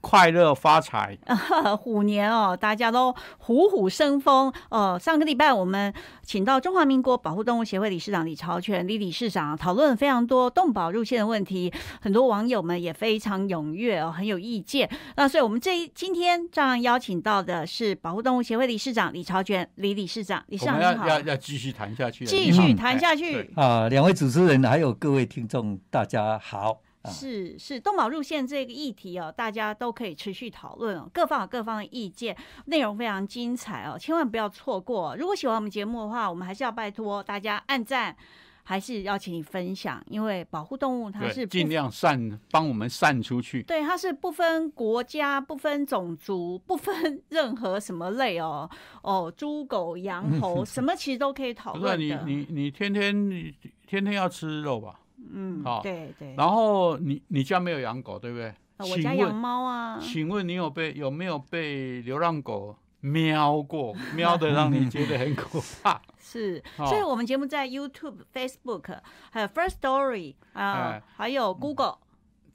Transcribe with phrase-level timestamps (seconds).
[0.00, 1.18] 快乐发财，
[1.78, 4.98] 虎年哦，大家都虎虎生风哦。
[5.00, 5.92] 上个礼拜我们
[6.22, 14.88] 请到中华民国保护动物协会理事长李朝全李理事长讨论非常多动保入线的问题，很多网友们也非常踊跃哦，很有意见。
[15.16, 23.88] 那所以我们这今天这样邀请到的是保护动物协会理事长李朝全李理事长，李事长要要要继续谈下去，继续谈下去啊！
[23.88, 26.80] 两位主持人还有各位听众，大家好。
[27.08, 32.36] 是是，动保入线这个议题哦，大家都可以持续讨论哦，各方有各方的意见，
[32.66, 35.16] 内容非常精彩哦，千万不要错过。
[35.16, 38.14] 如果喜欢我们节目的话，我们还是要拜托大家按赞，
[38.62, 43.62] 还是要请你分享，因为保护动物它是尽量散，帮我们散出去。
[43.62, 48.68] 对，它是不分国家、不分种族、不分 任何什么类哦
[49.02, 52.22] 哦，猪狗羊猴 什么其实都可以讨论的。
[52.26, 53.54] 你你你天天你
[53.86, 54.99] 天天要吃肉吧？
[55.32, 56.34] 嗯，好，对对。
[56.36, 58.54] 然后你你家没有养狗，对不对？
[58.78, 59.98] 我家养猫啊。
[60.00, 63.94] 请问你有被有没有被流浪狗喵过？
[64.14, 66.00] 喵的让你觉得很可怕。
[66.18, 68.98] 是，所以我们节目在 YouTube、Facebook，
[69.30, 71.98] 还有 First Story 啊，还有 Google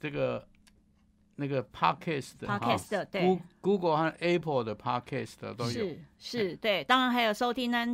[0.00, 0.46] 这个
[1.36, 5.70] 那个 Podcast，Podcast 对，Google 和 Apple 的 Podcast 都有。
[5.70, 7.84] 是是，对，当然还有收听呢，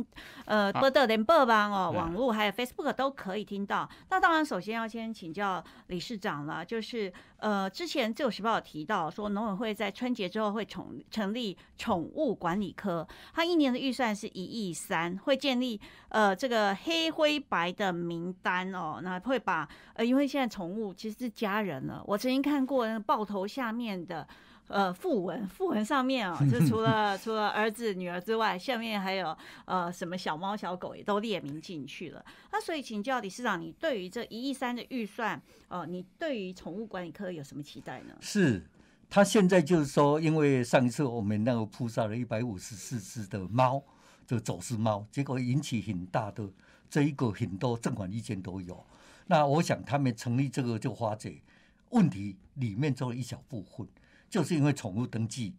[0.45, 3.89] 呃，波特连播邦哦，网络还有 Facebook 都可以听到。
[4.09, 24.25] 那当然，首先要先请教理事长了，就是呃，之前自由时报有提到说，农委会在春节之后会成成立宠物管理科，它一年的预算是一亿三，会建立呃这个黑灰白的名单哦，那会把呃，因为现在宠物其实是家人了，我曾经看过那个报头下面的。
[24.67, 32.25] 呃，副文副文上面啊，就除了 除了儿子女儿之外，下面还有呃什么小猫小狗也都列明进去了。
[32.51, 38.15] 那所以请教李市长，你对于这一亿三的预算，呃，你对于宠物管理科有什么期待呢？
[38.21, 38.65] 是，
[39.09, 43.83] 他现在就是说，因为上一次我们那个扑杀了一百五十四只的猫，
[44.25, 46.49] 就走私猫，结果引起很大的
[46.89, 48.83] 这一个很多正反意见都有。
[49.27, 51.41] 那我想他们成立这个就花姐
[51.89, 53.85] 问题里面做了一小部分。
[54.33, 55.53] 就是因为宠物登记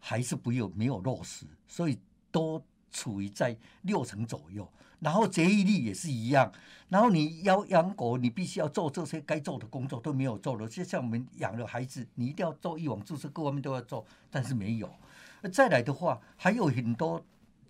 [0.00, 1.98] 还是不有没有落实，所以
[2.30, 2.58] 都
[2.90, 4.66] 处于在六成左右。
[4.98, 6.50] 然后结育率也是一样。
[6.88, 10.66] 然后你要养狗，你必须要做这些该做的工作都没有做了。
[10.66, 14.90] 就像我们养了孩子，你一定要做一网注射，各方面都要做，但是没有。
[15.52, 17.22] 再来的话，还有很多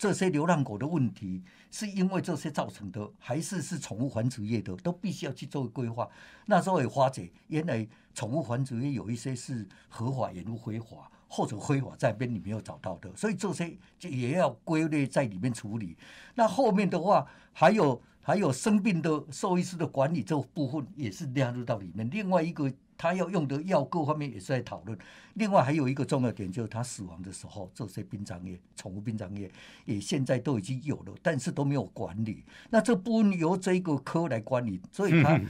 [0.04, 6.06] 这些流浪狗的问题，是因为这些造成的，还是是宠物繁殖业的，都必须要去做规划。
[6.44, 7.88] 那时候也发觉，原来。
[8.12, 15.96] 宠物繁殖业有一些是合法，也入非法，或者非法在边你没有找到的，所以这些就也要归类在里面处理。
[16.34, 22.08] 那后面的话，还有还有生病的兽医师的管理这部分也是纳入到里面。
[22.10, 22.70] 另外一个。
[22.96, 24.98] 他要用的药各方面也是在讨论。
[25.34, 29.50] 另外还有一个重要点，就是他死亡的时候，这些殡葬业、宠物殡葬业
[29.84, 32.44] 也现在都已经有了，但是都没有管理。
[32.70, 35.40] 那这部分由这个科来管理，所以他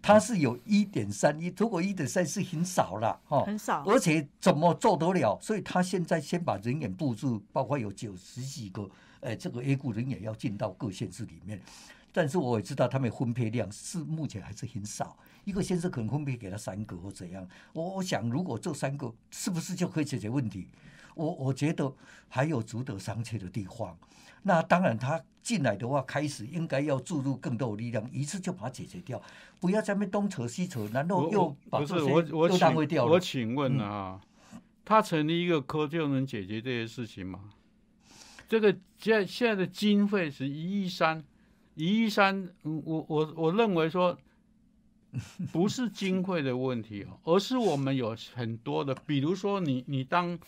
[0.00, 5.36] 他是有一点三一，如果一点三是很少了哈，很少，而且怎么做得了？
[5.42, 8.88] 所以他现在先把人员布置，包括有九十几个，
[9.20, 11.60] 呃，这个 A 股人员要进到各县市里面。
[12.14, 17.46] 但是我也知道他们分配量是目前还是很少，一个先生可能分配给他三个或怎样。
[17.72, 20.68] 我我想如果这三个是不是就可以解决问题？
[21.14, 21.92] 我我觉得
[22.28, 23.96] 还有值得商榷的地方。
[24.44, 29.20] 那当然他进来的话，开始应该要注入更多的力量，一次就把它解决掉，
[29.60, 33.12] 不要在那边东扯西扯，然后又把这些又耽误掉了。
[33.12, 34.20] 我请问啊，
[34.84, 37.50] 他成立一个科就能解决这些事情吗？
[38.48, 41.22] 这个现现在的经费是一亿三。
[41.74, 44.18] 一亿三，我我我认为说，
[45.52, 50.38] 不是经费的问题哦，而是我们有很多的，比如说你你当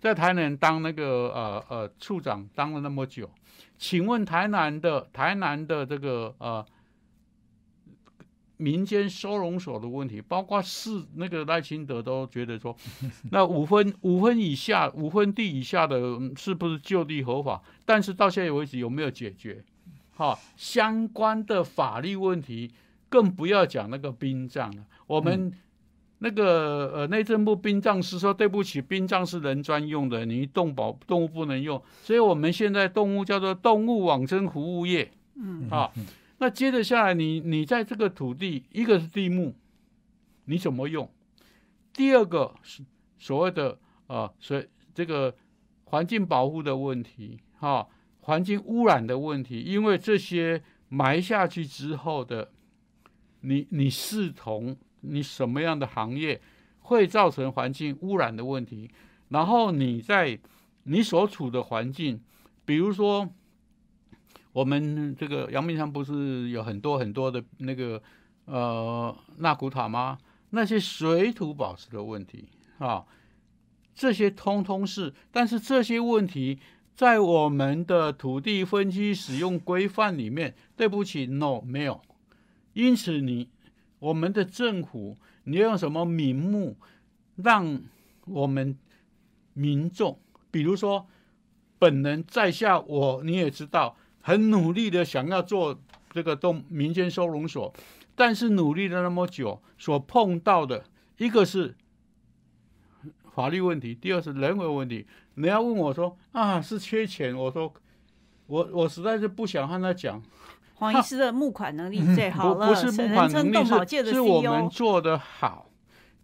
[0.00, 3.30] 在台南当那个呃呃处长当了那么久，
[3.76, 6.64] 请问台南的台南的这个呃
[8.56, 12.74] 民间收容所的问题，包括市那个赖清德都觉得说，
[13.30, 15.98] 那五分五分以下五分地以下的
[16.36, 17.62] 是不是就地合法？
[17.84, 19.62] 但是到现在为止有没有解决？
[20.16, 22.70] 好，相关的法律问题，
[23.14, 24.84] 更不要讲那个殡葬了。
[25.06, 25.52] 我们
[26.18, 31.80] 那个呃内政部殡葬师说，对不起，殡葬是人专用的，你动保动物不能用。
[32.02, 35.12] 所以我们现在动物叫做动物往生服务业。
[35.36, 35.92] 嗯，好，
[36.38, 39.54] 那接着下来，你你在这个土地，一个是地目，
[40.46, 41.08] 你怎么用？
[41.92, 42.82] 第二个是
[43.16, 43.78] 所谓的
[44.08, 44.60] 啊，所
[44.92, 45.32] 这个
[45.84, 47.86] 环境保护的问题，哈，
[48.22, 52.50] 环境污染的问题，因为这些埋下去之后的，
[53.44, 56.40] 你你视同你什么样的行业
[56.80, 58.90] 会造成环境污染的问题，
[59.28, 60.38] 然后你在
[60.84, 62.20] 你所处的环境，
[62.64, 63.28] 比如说。
[64.54, 68.00] 我们这个阳明山不是有很多很多的那个
[68.44, 70.16] 呃纳古塔吗？
[70.50, 72.44] 那些水土保持的问题
[72.78, 73.04] 啊，
[73.96, 76.60] 这些通通是，但是这些问题
[76.94, 82.00] 在我们的土地分区使用规范里面，对不起，no 没有。
[82.74, 83.48] 因此，你
[83.98, 86.76] 我们的政府，你要用什么名目
[87.36, 87.80] 让
[88.26, 88.76] 我们
[89.54, 91.06] 民众，比如说
[91.78, 93.96] 本人在下，我你也知道。
[94.26, 95.78] 很努力的想要做
[96.08, 97.70] 这个动民间收容所，
[98.14, 100.82] 但是努力了那么久，所碰到的
[101.18, 101.76] 一个是
[103.34, 105.06] 法律问题，第二是人为问题。
[105.34, 107.36] 你要问我说啊，是缺钱？
[107.36, 107.70] 我说
[108.46, 110.22] 我我实在是不想和他讲。
[110.92, 115.70] 黄医师的募款能力最好了，不是募款能力是是我们做的好，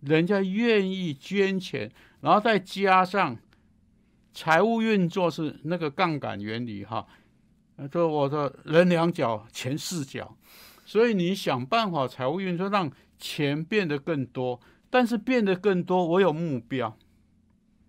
[0.01, 1.91] 人家愿意捐钱，
[2.21, 3.37] 然后再加上
[4.35, 7.07] 财务运作是那个杠杆原理哈。
[7.91, 10.37] 说我的人两脚，钱四脚，
[10.85, 14.61] 所以你想办法财务运作，让钱变得更多。
[14.91, 16.95] 但是变得更多，我有目标，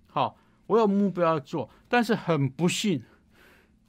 [0.07, 1.69] 好，我有目标要做。
[1.89, 3.01] 但是很不幸，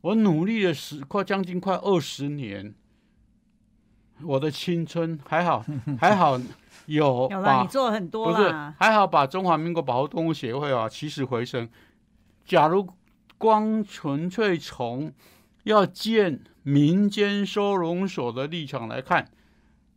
[0.03, 2.75] 我努力了十快将近快二十年，
[4.23, 5.65] 我的青春还好
[5.99, 6.41] 还好
[6.87, 11.69] 有 把你做很多不是还好把中华民国保护动物协会啊起死回生。
[12.45, 12.89] 假如
[13.39, 15.13] 光纯粹从
[15.65, 19.31] 要建民间收容所的立场来看，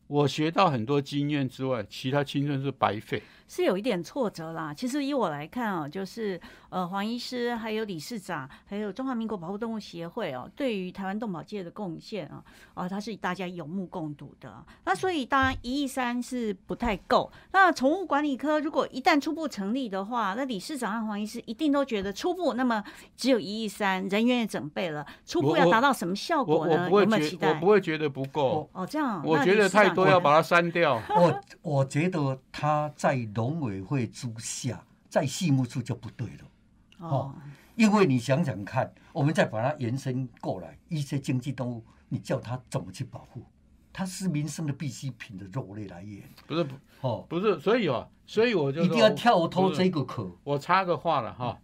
[0.07, 3.23] 我学到很多经验之外，其他青春是白费。
[3.47, 4.73] 是有一点挫折啦。
[4.73, 6.39] 其实以我来看哦，就是
[6.69, 12.43] 呃，黄医师还有理事长，还有中华民国保护动物协会哦，对于台湾动保界的贡献啊，
[12.73, 14.51] 啊，它是大家有目共睹的。
[14.85, 17.31] 那所以当然一亿三是不太够。
[17.51, 22.83] 那宠物管理科如果一旦初步成立的话，那理事长和黄医师一定都觉得初步那么
[23.15, 26.89] 只有一亿三，人员也准备了，初步要达到什么效果呢？
[26.89, 27.49] 有没有期待？
[27.53, 28.67] 我不会觉得不够。
[28.73, 31.01] 哦，这样，我觉得太多要把它删掉。
[31.15, 33.15] 我我觉得他在。
[33.35, 37.35] 农委会之下，在细木处就不对了，哦，
[37.75, 43.43] 因为你想想看，我们再把它延伸过来，一些经济动物，你叫它怎么去保护？
[43.91, 50.31] 它是民生的必需品的肉类来源，不是不哦，不是，所以啊，所以我就一定要跳脱这个壳。
[50.43, 51.59] 我插个话了哈，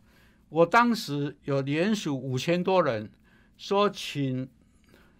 [0.50, 3.10] 我当时有连署五千多人，
[3.58, 4.50] 说请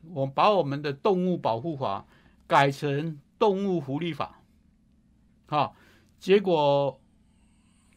[0.10, 2.06] 我把我们的动物保护法
[2.46, 4.42] 改成动物福利法，
[5.46, 5.76] 好。
[6.22, 7.02] 结果，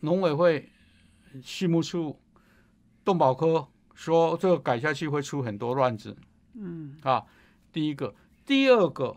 [0.01, 0.71] 农委会、
[1.43, 2.19] 畜牧处、
[3.05, 6.17] 动保科说这个改下去会出很多乱子。
[6.55, 7.23] 嗯，啊，
[7.71, 8.15] 第一个，
[8.47, 9.15] 第二个，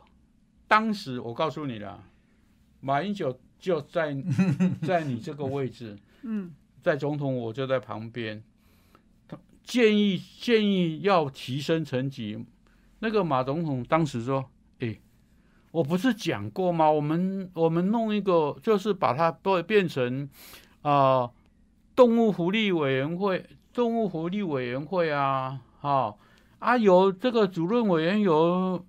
[0.67, 2.03] 当时我告诉你了，
[2.81, 4.13] 马英九就在
[4.85, 5.97] 在你这个位置。
[6.23, 8.43] 嗯，在总统我就在旁边，
[9.63, 12.45] 建议建议要提升层级。
[12.99, 14.51] 那个马总统当时说。
[15.77, 16.89] 我不是讲过吗？
[16.89, 20.27] 我们我们弄一个，就是把它变变成
[20.81, 21.29] 啊，
[21.95, 26.17] 动物福利委员会，动物福利委员会啊，好
[26.57, 28.83] 啊，有这个主任委员，有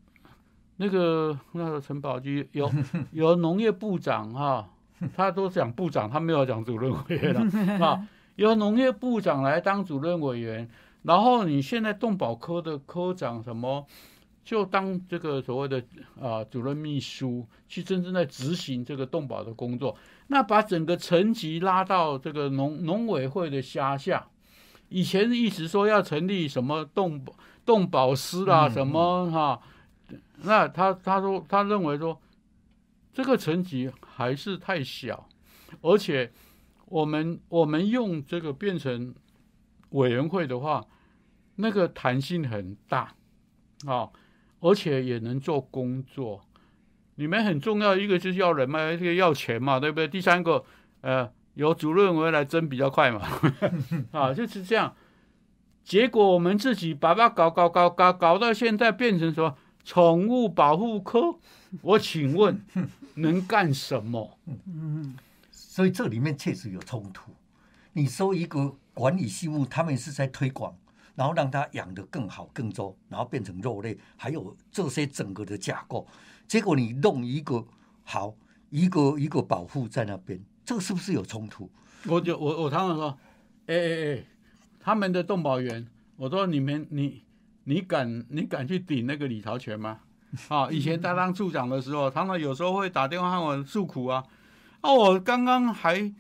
[0.79, 2.71] 那个那个陈宝基，有
[3.13, 4.71] 有农业部长哈，
[5.15, 10.67] 他都讲部长，他没有讲主任委员了啊， 由农业部长来当主任委员，
[11.03, 13.87] 然后你现在动保科的科长什么？
[14.49, 15.85] 就当这个所谓的
[16.19, 19.95] 啊主任秘书去真正在执行这个动保的工作，
[20.29, 24.27] 那把整个层级拉到这个农农委会的辖下。
[24.89, 27.23] 以前一直说要成立什么动
[27.67, 29.61] 动保师啦，什么哈，
[30.39, 32.19] 那他他说他认为说
[33.13, 35.29] 这个层级还是太小，
[35.83, 36.33] 而且
[36.87, 39.15] 我们我们用这个变成
[39.91, 40.87] 委员会的话，
[41.57, 43.15] 那个弹性很大
[43.87, 44.09] 啊。
[44.61, 46.41] 而且也能做工作，
[47.15, 50.09] 你们很重要一个就是要人脉，一个要钱嘛，对不对？
[50.09, 50.65] 第三个，
[51.01, 53.21] 呃，由主任委员来争比较快嘛，
[54.13, 54.95] 啊，就是这样。
[55.85, 61.39] 结果我们自己把它搞搞搞搞搞到现在变成什么宠物保护科，
[61.81, 62.61] 我请问
[63.15, 64.39] 能干什么？
[64.67, 65.17] 嗯，
[65.51, 67.33] 所以这里面确实有冲突。
[67.95, 70.77] 你说一个管理系务，他们是在推广。
[71.19, 76.07] 然后让它养得更好、更多，然后变成肉类，还有这些整个的架构。
[76.47, 77.67] 结果你弄一个
[78.05, 78.33] 好，
[78.71, 81.69] 一个一个保护在那边，这个是不是有冲突？
[82.07, 83.19] 我就我我常常说，
[83.67, 84.25] 哎哎哎，
[84.79, 85.85] 他们的动保员，
[86.15, 87.25] 我说你们你
[87.65, 89.99] 你敢你敢去顶那个李朝全吗？
[90.47, 94.25] 啊，以前他当处长的时候，常常有时候会打电话和我诉苦啊，
[94.83, 96.15] 啊，我刚刚还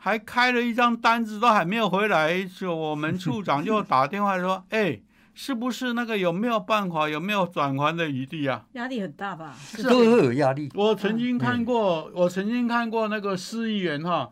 [0.00, 5.00] 还开了一张单子，都还没有回来，就我们处长就打电话说， 哎。
[5.32, 8.66] 是不是那个有没有办法，有没有转还的余地啊？
[8.72, 9.54] 压力很大吧？
[9.88, 10.68] 都会有压力。
[10.74, 14.30] 我曾经看过，我曾经看过那个市议员哈，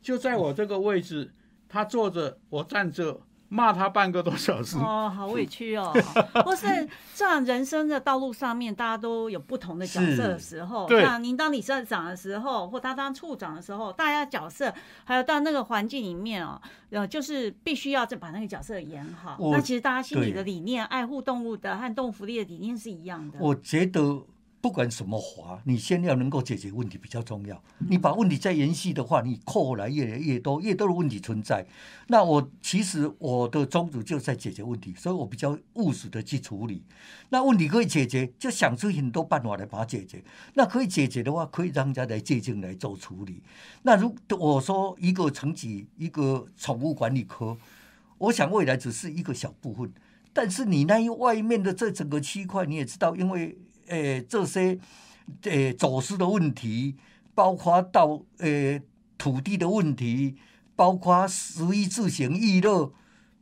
[0.00, 1.32] 就在我这个位置，
[1.68, 3.22] 他坐着，我站着。
[3.48, 5.92] 骂他半个多小时哦，好委屈哦。
[6.44, 6.66] 或是
[7.14, 10.88] 这样人生的道路上面，大家都有不同的角色的时候。
[10.88, 14.72] 那您当理事长的时候，或他当处长的时候，大家角色
[15.04, 16.60] 还有到那个环境里面哦，
[16.90, 19.38] 呃，就是必须要再把那个角色演好。
[19.52, 23.38] 那其实大家心里的理念，爱护动物的和动物福利的理念是一样的。
[23.40, 24.24] 我觉得。
[24.64, 27.62] 不管什么华，你先要能够解决问题比较重要。
[27.90, 31.66] 你把问题再延续的话，你扣来越来越多，越多的问题存在。
[32.06, 36.82] 那我其实我的宗旨就在解决问题，所以我比较务实的去处理。
[37.28, 40.24] 那问题可以解决，就想出很多办法来把它解决。
[40.54, 43.42] 那可以解决的话，可以让人家来借鉴来做处理。
[43.82, 47.54] 那如我说一个层级一个宠物管理科，
[48.16, 49.92] 我想未来只是一个小部分，
[50.32, 53.58] 但是你那一外面的这整个区块，你也知道，因为。
[53.88, 54.78] 诶，这些
[55.42, 56.96] 诶走私的问题，
[57.34, 58.82] 包括到诶
[59.16, 60.36] 土地的问题，
[60.76, 62.92] 包括食衣住行娱乐，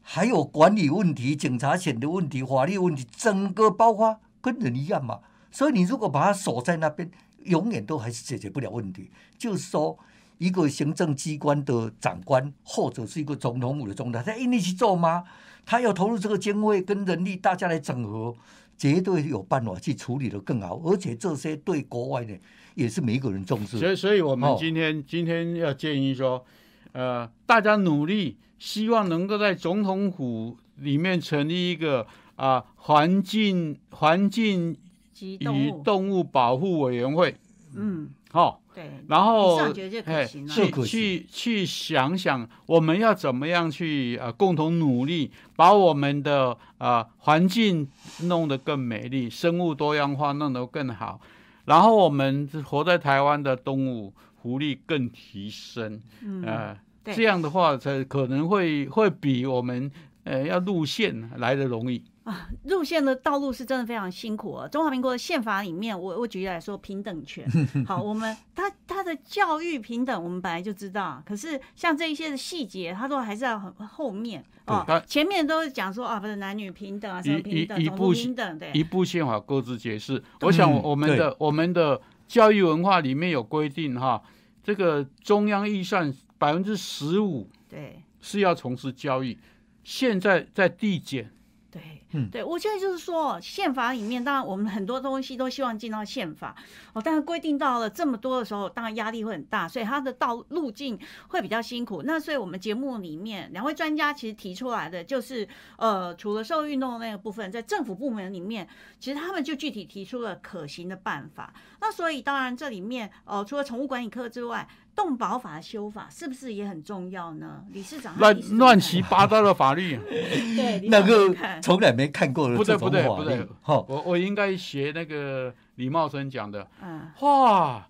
[0.00, 5.20] 还有管理问题、警察权的问题、法律问题，整个包括跟人一样嘛。
[5.50, 7.10] 所以你如果把它锁在那边，
[7.44, 9.10] 永远都还是解决不了问题。
[9.36, 9.98] 就是说，
[10.38, 15.24] 一个行政机关的长官，或者是一个总统府的总统，他一定去做吗？
[15.64, 18.34] 他要投入这个经费跟人力，大家来整合。
[18.82, 22.34] 绝对有办法去处理的更好，而且这些对国外呢
[22.74, 23.78] 也是每一个人重视。
[23.78, 26.44] 所以，所以我们今天今天要建议说，
[26.90, 34.76] 呃，大家努力，希望能够在总统府里面成立一个啊环境环境
[35.20, 37.36] 与动物保护委员会。
[37.76, 38.61] 嗯，好。
[38.74, 39.58] 对，然后
[40.04, 47.86] 哎，去去去想想，我们要怎么样去呃共同努力，把我们的呃环境
[48.22, 51.20] 弄得更美丽，生物多样化弄得更好，
[51.66, 56.00] 然后我们活在台湾的动物福利更提升，
[56.44, 59.90] 呃，这样的话才可能会会比我们
[60.24, 62.02] 呃要路线来的容易。
[62.24, 64.68] 啊， 路线的道路是真的非常辛苦啊！
[64.68, 67.44] 中华民国的宪法里面，我我举例来说，平等权。
[67.84, 71.22] 好，我们他他的教育平等，我们本来就知道。
[71.26, 75.02] 可是像这一些的细节，他都还是要很后面哦。
[75.06, 78.70] 前面都是讲说啊，不是男女平等啊，什么平等、种族平等，对。
[78.72, 80.22] 一部宪法各自解释。
[80.42, 84.22] 我想我们的我们的教育文化里面有规定哈，
[84.62, 89.36] 这个中央预算百分之十五，对，是要从事教育。
[89.82, 91.32] 现在在递减。
[91.72, 96.54] 对，嗯，对我现在就是说，宪法里面当然我们很多东西都希望进到宪法
[96.92, 100.98] 哦，但是规定到了这么多的时候，当然压力会很大，所以它的道路径
[101.28, 102.02] 会比较辛苦。
[102.04, 105.48] 那所以我们节目里面两位专家其实提出来的就是，
[105.78, 108.68] 呃，除了社会运动那个部分，在政府部门里面，
[109.00, 111.54] 其实他们就具体提出了可行的办法。
[111.80, 117.64] 那所以当然这里面，呃，除了宠物管理科之外，动保法修法是不是也很重要呢？
[117.72, 127.88] 理事长乱乱七八糟的法律， 对， 那个从来没看过的不对不对不对，我我应该学那个李茂生讲的，嗯，哇，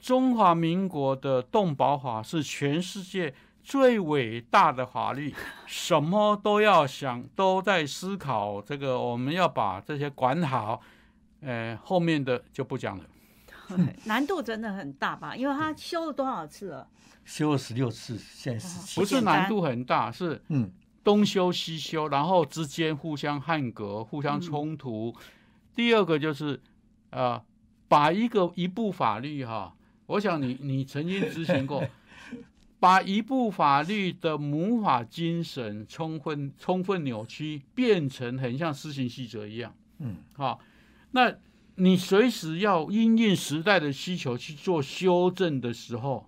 [0.00, 5.32] 中华民国的动保法是全世界最伟大的法律，
[5.66, 10.80] 什么都要想，都在思考这个，我们要把这些管好，
[11.42, 13.04] 呃，后面的就不讲了。
[14.04, 15.34] 难度真的很大吧？
[15.36, 16.88] 因为他修了多少次了？
[17.24, 20.10] 修了十六次，现在十七不是难度很大？
[20.10, 20.70] 是嗯，
[21.04, 25.14] 东修西修，然后之间互相汉格、互相冲突。
[25.74, 26.60] 第二个就是
[27.10, 27.40] 呃，
[27.86, 29.74] 把一个一部法律哈，
[30.06, 31.86] 我想你你曾经执行过，
[32.80, 39.72] 把一部法律的母法精神充分充分扭曲，变成很像施行细则一样。
[39.98, 40.58] 嗯，好，
[41.12, 41.32] 那。
[41.80, 46.26] 你随时要因应时代的需求去做修正的时候，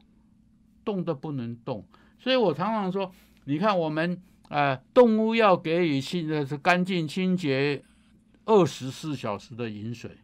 [0.83, 1.85] 动都不能动。
[2.19, 3.13] 所以我常常说，
[3.45, 4.19] 你看我们
[4.49, 7.85] 呃动物要给予清的是干净清洁
[8.47, 10.17] 二十四小时的饮水。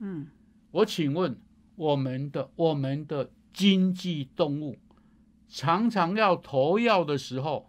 [0.00, 0.26] 嗯，
[0.70, 1.34] 我请问
[1.74, 4.76] 我们的我们的经济动物
[5.48, 7.66] 常常要投药的时候，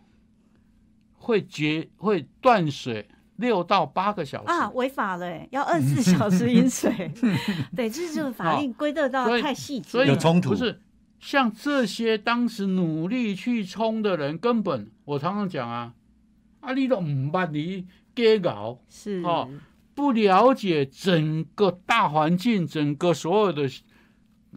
[1.14, 7.12] 会绝会断水六到八个小时啊，违法了欸，要 二十四小时饮水。
[7.76, 10.08] 对，这就是 法令规定到太细致所以。
[10.08, 10.80] 有冲突不是
[11.20, 15.94] 像这些当时努力去冲的人，根本我常常讲啊，
[16.60, 19.50] 啊，你都唔把你给搞，是哦
[19.96, 23.68] 不了解整个大环境，整个所有的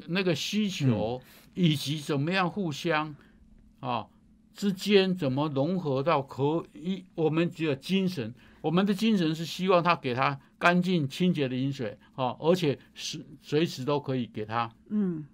[0.08, 1.20] 那个需求，
[1.54, 3.14] 以及怎么样互相
[3.80, 4.06] 啊
[4.52, 14.70] 之间怎么融合到可以，我们只有精神，我们的精神是希望他给他干净清洁的饮水啊，而且是随时都可以给他。
[14.88, 15.26] 嗯，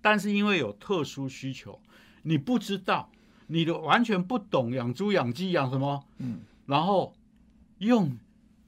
[0.00, 1.80] 但是因为有特殊需求，
[2.22, 3.10] 你不知道，
[3.46, 7.14] 你的完全不懂养猪、养鸡、养什么，嗯，然后
[7.78, 8.18] 用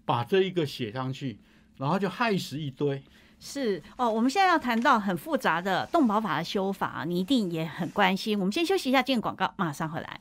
[0.05, 1.39] 把这一个写上去，
[1.77, 3.03] 然后就害死一堆。
[3.39, 4.11] 是哦。
[4.11, 8.39] 我们现在要谈到很复杂的动保法的修法，你一定也很关心。
[8.39, 10.21] 我们先休息一下，进广告，马上回来。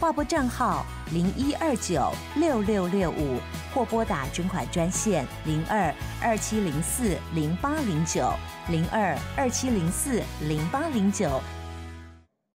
[0.00, 3.38] 划拨账号零一二九六六六五，
[3.74, 8.32] 或拨打捐款专线零二二七零四零八零九
[8.70, 11.28] 零二二七零四零八零九。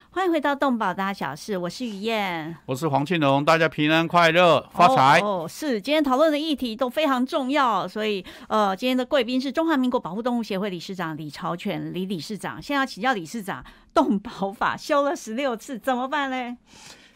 [0.09, 2.55] 欢迎回到动保大小事，我是雨燕。
[2.65, 5.19] 我是黄庆荣，大家平安快乐，发财。
[5.19, 12.61] 哦哦，是今天讨论的议题都非常重要，所以呃，今天的贵宾是中华民国保护动物协会理事长李朝全李理事长。
[12.61, 16.55] 现在要请教理事长，动保法修了十六次，怎么办嘞？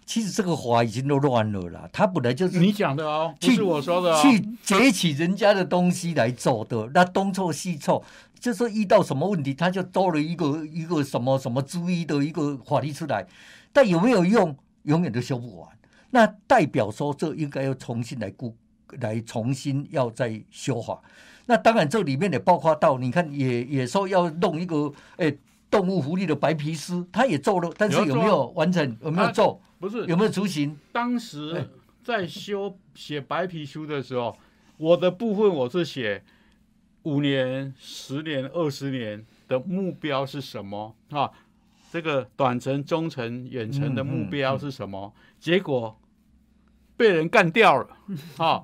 [0.08, 4.22] 其实这个法已经都乱了啦，他本来就是你讲的哦，不去是我说的哦。
[4.22, 8.02] 去截取人家的东西来做的，那东凑西凑，
[8.40, 13.28] 就是遇到什么问题，他就多了一个一个什么什么注意的一个法律出来，
[13.74, 15.70] 但有没有用，永远都修不完。
[16.12, 18.56] 那代表说，这应该要重新来估，
[19.02, 21.02] 来重新要再修法。
[21.48, 25.34] 那当然，这里面也包括到，你看也也说要弄一个，哎，
[25.70, 28.98] 动物福利的白皮书，他也做了，但是有没有完成？
[29.02, 29.62] 有没有做？
[29.80, 30.78] 不是有没有执行？
[30.92, 31.70] 当哎时
[32.04, 34.36] 在修写白皮书的时候，
[34.78, 36.24] 我的部分我是写
[37.04, 41.30] 五年、十年、二十年的目标是什么啊？
[41.92, 45.14] 这个短程、中程、远程的目标是什么？
[45.40, 45.98] 结果
[46.96, 47.88] 被人干掉了
[48.38, 48.64] 啊！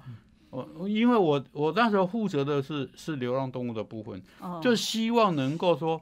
[0.50, 6.02] 我因为我我那时候负责的是是流浪动物的部分，哦，就希望能够说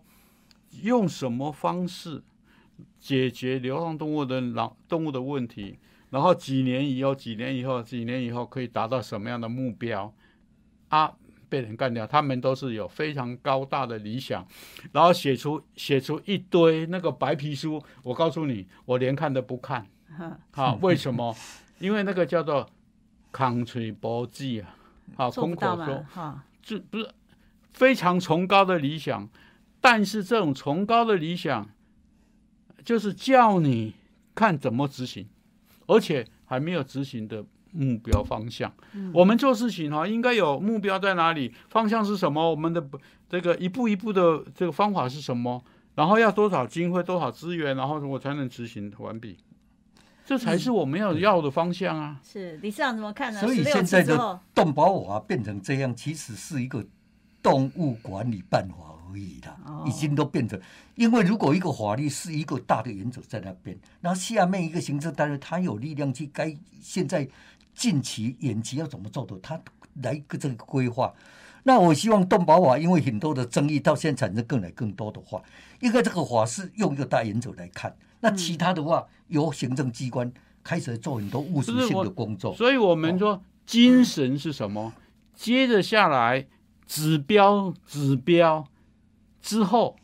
[0.81, 2.23] 用什么方式
[2.99, 5.77] 解决流浪动物的老动物的问题，
[6.09, 10.13] 然后几年以后、几年以后、几年以后可以达到什么样的目标
[10.89, 11.13] 啊？
[11.49, 14.47] 被人干掉，他们都是有非常高大的理想，
[14.93, 17.83] 然后写出写出一堆那个白皮书。
[18.03, 19.85] 我告诉你，我连看都不看。
[20.17, 21.35] 呵好，为什么？
[21.79, 22.69] 因为那个叫做
[23.33, 24.75] 抗吹波记啊，
[25.17, 27.11] 好，空口说嘛，哈，这不是
[27.73, 29.27] 非常崇高的理想，
[29.81, 31.67] 但是这种崇高的理想，
[32.85, 33.95] 就是叫你
[34.33, 35.27] 看怎么执行，
[35.87, 38.71] 而且还没有执行的目标方向。
[39.13, 42.87] 我们做事情哈，应该有目标在哪里，方向是什么，我们的
[43.27, 45.63] 这个一步一步的这个方法是什么，
[45.95, 49.37] 然后要多少经费、多少资源，然后我才能执行完毕。
[50.23, 52.21] 这才是我们要要的方向啊！
[52.23, 53.39] 是理事长怎么看呢？
[53.41, 56.85] 所以现在的动保法变成这样，其实是一个
[57.41, 60.59] 动物管理办法而已啦，哦已经都变成。
[60.95, 67.27] 因为如果一个法律是一个大的原则在那边，然后下面一个行政单位，他有力量去该现在
[67.75, 69.59] 近期、远期要怎么做的，他
[70.01, 71.13] 来个这个规划。
[71.63, 75.41] 那我希望动保法，因为很多的争议到现在产生更来更多的话，
[75.79, 77.95] 应该这个法是用一个大原则来看。
[78.19, 80.31] 那其他的话，由行政机关
[80.63, 82.55] 开始做很多务实性的工作。
[82.55, 84.91] 所以我们说精神是什么？
[85.35, 86.45] 接着下来
[86.85, 88.65] 指标指标
[89.41, 89.97] 之后，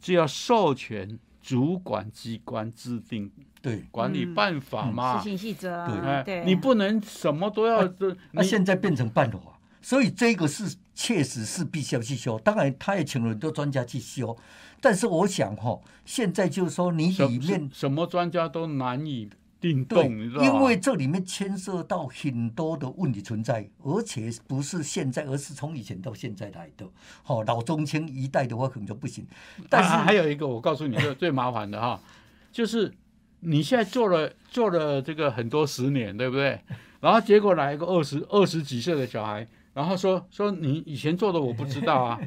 [0.00, 5.30] 就要授权主管机关制定对，管理嗯办法嘛执。
[5.30, 5.86] 行细则
[6.24, 9.38] 对，你不能什么都要这，那你现在变成办法，
[9.80, 12.38] 所以这个是确实是必须要去修。
[12.40, 14.36] 当然，他也请了很多专家去修，
[14.80, 19.30] 但是我想哈、现在就是说你什里面什什么专家都难以
[19.62, 20.48] 定对动，你知道吗？
[20.48, 26.84] 因为这里面牵涉到很多的问题存在，而且不是现在，而是从以前到现在来的。
[27.22, 29.24] 好、老中青一代的话可能就不行，
[29.70, 32.00] 但是、啊 还有一个，我告诉你，最最麻烦的哈，
[32.50, 32.92] 就是
[33.38, 36.60] 你现在做了做了这个很多十年，对不对？
[37.00, 42.20] 然后结果来一个二十二十几岁的小孩，然后说说你以前做的我不知道啊，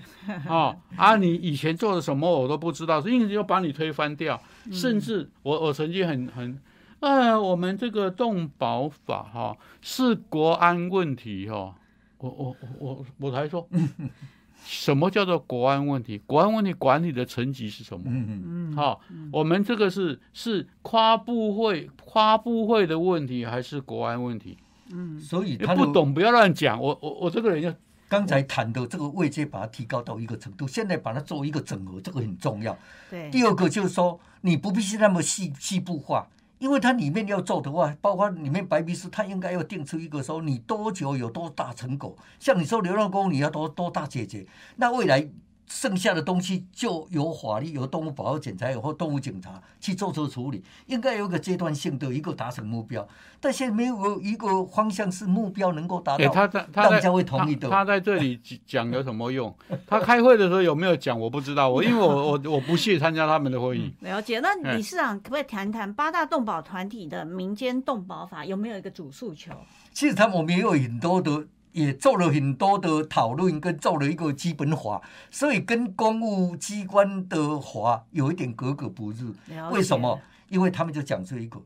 [0.48, 6.58] 啊啊，你以前做的什么我都不知道，因为就把你推翻掉，甚至我我曾经很很。
[7.06, 11.76] 呃，我们这个动保法哈、是国安问题哈、
[12.18, 13.70] 我我我我我才说，
[14.66, 16.18] 什么叫做国安问题？
[16.26, 18.06] 国安问题管理的层级是什么？
[18.08, 19.00] 嗯嗯，嗯，好、
[19.32, 24.58] 我们这个是是跨部会跨部会的问题，还是国安问题？
[24.92, 26.82] 嗯，所以他不懂不要乱讲。
[26.82, 27.72] 我我我这个人要
[28.10, 32.76] 刚才谈的这个位阶把它提高到一个程度，现在把它做一个整合，这个很重要。
[33.12, 42.16] 对，第二个就是说，你不必是那么细细部化，因为它里面要做的话，包括里面白皮书，它应该要定出一个说你多久有多大成果。
[42.40, 44.46] 像你说流浪工，你要多多大解决，
[44.78, 45.28] 那未来
[45.68, 53.08] 剩下的东西就由法律、由动物保护检查或动物警察去做出处理，应该有一个阶段性的一个达成目标。
[53.40, 57.70] 但现在没有一个方向是目标能够达哎、到，他在他在大家会同意的。
[57.70, 59.56] 他他在这里讲有什么用？
[59.86, 61.20] 他开会的时候有没有讲？
[61.20, 63.94] 我不知道，我因为我我我不屑参加他们的会议。
[64.00, 64.40] 了解。
[64.40, 69.52] 那哎理事长可不可以谈谈八大动保团体的民间动保法有没有一个主诉求？
[69.92, 71.46] 其实他们我们也有很多的，
[71.76, 79.34] 也做了很多的讨论，跟做了一个基本法，所以跟公务机关的法有一点格格不入。
[79.48, 80.20] 了为什解么？
[80.48, 81.60] 因为他们就讲这一个。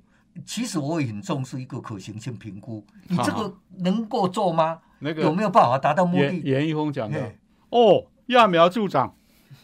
[0.46, 4.80] 其实我也很重视一个可行性评估，你这好个能够做吗？
[5.00, 6.24] 那个有没有办法达到目的？
[6.24, 7.32] 严严一峰讲的
[7.70, 9.14] 哦，揠苗助长。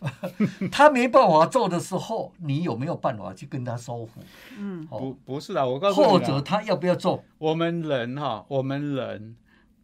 [0.72, 4.22] 他没办法做的时候，你有没有办法去跟他说服？
[4.60, 7.24] 嗯，不哦，不是啊，我告诉你啊，或者他要不要做？
[7.40, 9.36] 我们人哈、我们人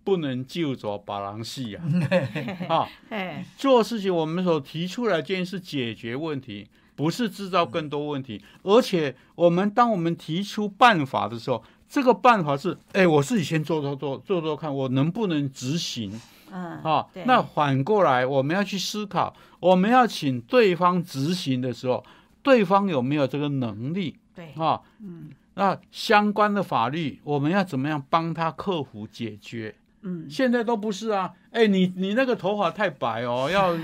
[0.04, 1.84] 不能就着把狼戏啊！
[2.68, 8.44] 啊，哎，做事情我们所提出来的建议是解决问题，不是制造更多问题。
[8.64, 16.20] 而且我们当我们提出办法的时候，这个办法是，哎，我自己先做做做做做看，我能不能执行
[16.52, 17.24] 嗯，啊对？
[17.26, 22.04] 那反过来，我们要去思考，我们要请对方执行的时候，
[22.42, 24.82] 对方有没有这个能力对，啊？
[25.00, 29.76] 嗯那相关的法律，我们要怎么样帮他克服解决？
[30.04, 31.32] 嗯，现在都不是啊！
[31.52, 33.76] 哎，你你那个头发太白哦， 要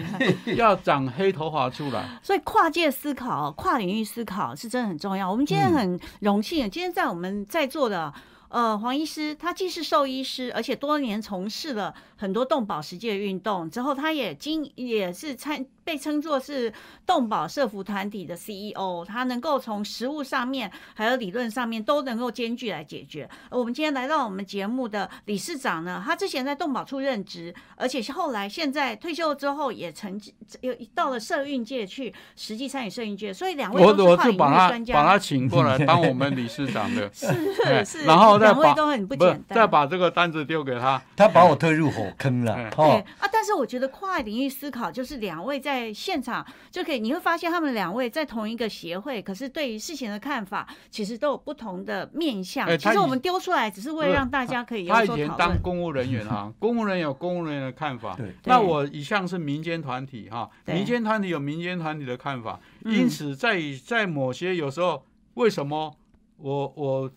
[0.55, 2.03] 要长黑头发出来。
[2.23, 5.29] 所以跨界思考、跨领域思考是真的很重要。
[5.29, 8.11] 我们今天很荣幸，今天在我们在座的
[8.49, 16.71] 呃黄医师，他既是兽医师，而且多年从事了很多动保实际的运动，之后他也经也是参被称作是
[17.05, 23.29] 动保社服团体的 CEO，他能够从实物上面还有理论上面都能够兼具来解决。
[23.49, 34.93] 而我们今天来到我们节目的理事长呢，他之前在动保处任职，而且是后来现在退休之后也曾经有到了社运界去实际参与社运界，所以两位我我都是跨领域就把他专家。
[34.93, 37.09] 把他请过来当我们理事长的，
[37.65, 41.01] 哎是是，然后再把两位都很不简单，再把这个单子丢给他。
[41.15, 52.67] 他把我推入火坑了哎， 对哦，啊，但是我觉得跨领域思考就是两位在现场就可以，你会发现他们两位在同一个协会，可是对于事情的看法其实都有不同的面向。
[52.77, 55.29] 其实我们丢出来只是为了让大家可以有他以前。
[55.37, 58.15] 当公务人员啊， 公务人员有公务人员的看法。
[58.15, 65.03] 对那我一向是民间团体哈，对民间团体有民间团体的看法，嗯因此在在某些有时候，
[65.35, 65.93] 为什么
[66.37, 67.11] 我我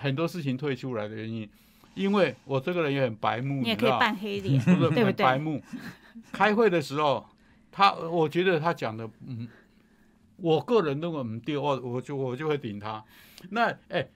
[0.00, 1.48] 很多事情退出来的原因，
[1.94, 5.38] 因为我这个人也很白目，你也可以知道扮黑脸，不 是对不很白？
[5.38, 5.62] 目。
[6.32, 7.26] 开会的时候，
[7.70, 9.46] 他我觉得他讲的，嗯，
[10.36, 13.04] 我个人认为唔对，我我就我就会顶他。
[13.50, 14.08] 那哎、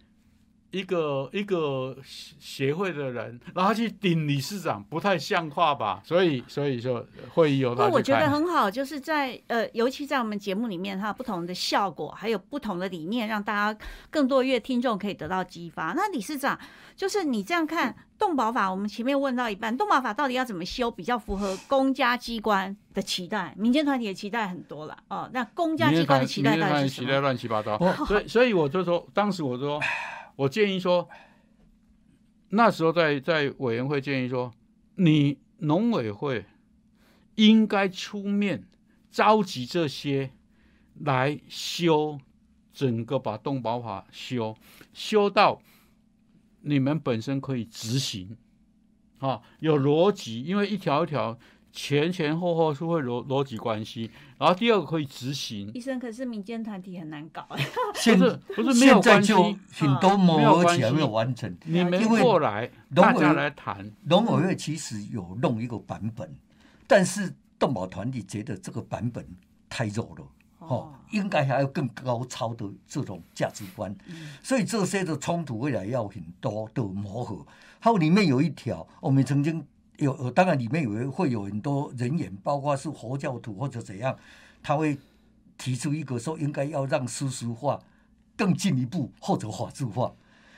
[0.78, 6.02] 一个一个协协会的人，然后去顶理事长，不太像话吧？
[6.04, 8.24] 所以所以说会议由他去不过我觉得。
[8.34, 13.78] 很好，就是在呃，尤其在我们节目里面，它有不同的效果，还有不同的理念，让大家
[14.10, 15.92] 更多月听众可以得到激发。
[15.92, 16.58] 那理事长，
[16.96, 23.54] 就是你这样看动保法，我们前面问到一半，动保法到底要怎么修，比较符合公家机关的期待？
[23.56, 27.20] 民间团体的期待很多了哦，那公家机关的期待到底是什么？
[27.20, 29.80] 乱七八糟，哦 所以所以我就说，当时我说，
[30.36, 31.08] 我建议说，
[32.48, 34.52] 那时候在在委员会建议说，
[34.96, 36.44] 你农委会
[37.36, 38.66] 应该出面
[39.10, 40.30] 召集这些
[41.00, 42.18] 来修
[42.72, 44.56] 整个把动保法修
[44.92, 45.60] 修到
[46.62, 48.36] 你们本身可以执行。
[49.18, 51.38] 啊，有逻辑，因为一条一条
[51.76, 54.08] 前前后后是会逻逻辑关系，
[54.38, 57.56] 然后第二个可以执行，医生可是民间团体很难搞， 不
[57.98, 61.52] 现是不是没有现在关系，就很多磨合起来没有完成。
[61.64, 66.32] 你们过来大家来谈，农委会其实有弄一个版本，
[66.86, 69.26] 但是动保团体觉得这个版本
[69.68, 70.24] 太弱了。
[70.60, 73.94] 哦，应该还要更高超的这种价值观，
[74.42, 77.44] 所以这些的冲突未来要很多的磨合。
[77.80, 79.62] 还有里面有一条，我们曾经
[79.98, 84.16] 有，呃当然里面有会有很多人员，包括是佛教徒或者怎样，
[84.62, 84.98] 他会
[85.56, 87.80] 提出一个说，应该要让世俗化
[88.36, 90.12] 更进一步，或者法治化。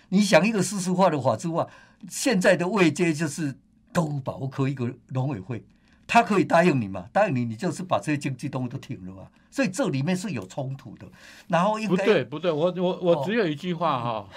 [0.09, 1.69] 你想一个世俗化的法治化，
[2.09, 3.55] 现在的位阶就是
[3.93, 5.65] 动物保护科一个农委会。
[6.09, 7.09] 他可以答应你嘛？
[7.13, 9.29] 答应你，你就是把这些经济动物都停了嘛？
[9.51, 11.07] 所以这里面是有冲突的。
[11.49, 14.29] 然后应不对不对，我我我哦只有一句话哈，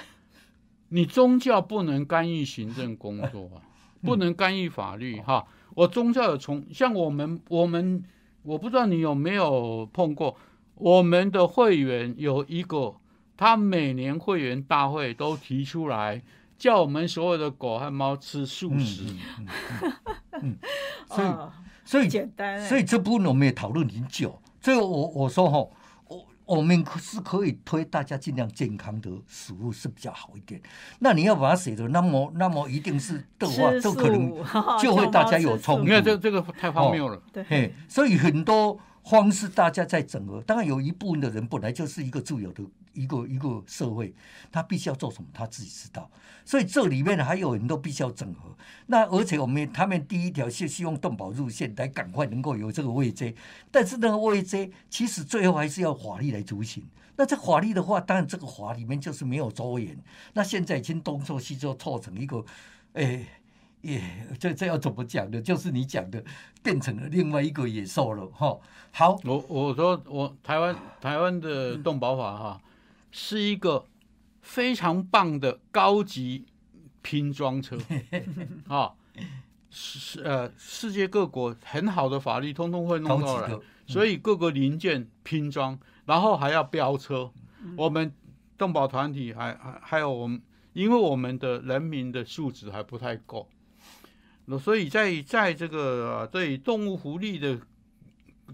[0.89, 3.61] 你宗教不能干预行政工作啊，
[4.01, 5.45] 不能干预法律哈。
[5.75, 8.03] 我宗教有从像我们我们
[8.43, 10.35] 我不知道你有没有碰过，
[10.75, 12.95] 我们的会员有一个，
[13.37, 16.21] 他每年会员大会都提出来，
[16.57, 19.03] 叫我们所有的狗和猫吃素食。
[19.37, 19.47] 嗯
[19.83, 19.93] 嗯
[20.41, 20.57] 嗯
[21.07, 21.51] 所以哦
[21.85, 24.39] 所以简单欸，所以这部分我们也讨论很久。
[24.61, 25.65] 所以我我说哈，
[26.55, 30.59] 我们可是可以推大家尽量健康的食物是比较好一点。
[30.97, 34.33] 那你要把它写的那么那么一定是的话，吃就可能
[34.81, 37.21] 就会大家有冲突因为这这个太荒谬了。
[37.31, 40.41] 对，所以很多方式大家在整合。
[40.41, 44.13] 当然有一部分的人本来就是一个自由的一个一个社会，
[44.51, 46.09] 他必须要做什么他自己知道。
[46.45, 48.55] 所以这里面还有很多必须要整合。
[48.87, 53.35] 那而且我们他们第一条是希望动保入线来赶快能够有这个位阶，
[53.71, 56.83] 但是那个位阶其实最后还是要法律来执行。
[57.15, 59.97] 那这法律的话，当然这个法里面就是没有周延。
[60.33, 62.43] 那现在已经东凑西凑凑成一个，
[62.93, 63.27] 诶、
[63.81, 64.01] 也
[64.39, 65.41] 这这要怎么讲呢？
[65.41, 66.23] 就是你讲的，
[66.61, 68.57] 变成了另外一个野兽了哈。
[68.91, 72.61] 好，我我说我台湾台湾的动保法哈，
[73.11, 73.85] 是一个
[74.41, 76.45] 非常棒的高级
[77.01, 77.77] 拼装车
[78.67, 78.91] 啊，
[79.69, 87.31] 世呃世界各国很好的法律通通会弄到来所以各个零件拼装，然后还要飙车。
[87.75, 88.11] 我们
[88.57, 90.41] 动保团体还还还有我们，
[90.73, 93.47] 因为我们的人民的素质还不太够，
[94.51, 97.59] 那所以在在这个啊对动物福利的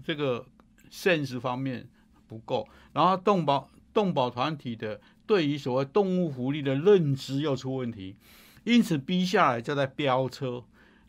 [0.04, 0.44] 这个
[0.90, 1.88] sense 方面
[2.28, 8.14] 不够，然后动保动保团体的对于所谓动物福利的认知又出问题，
[8.64, 10.62] 因此逼下来就在飙车，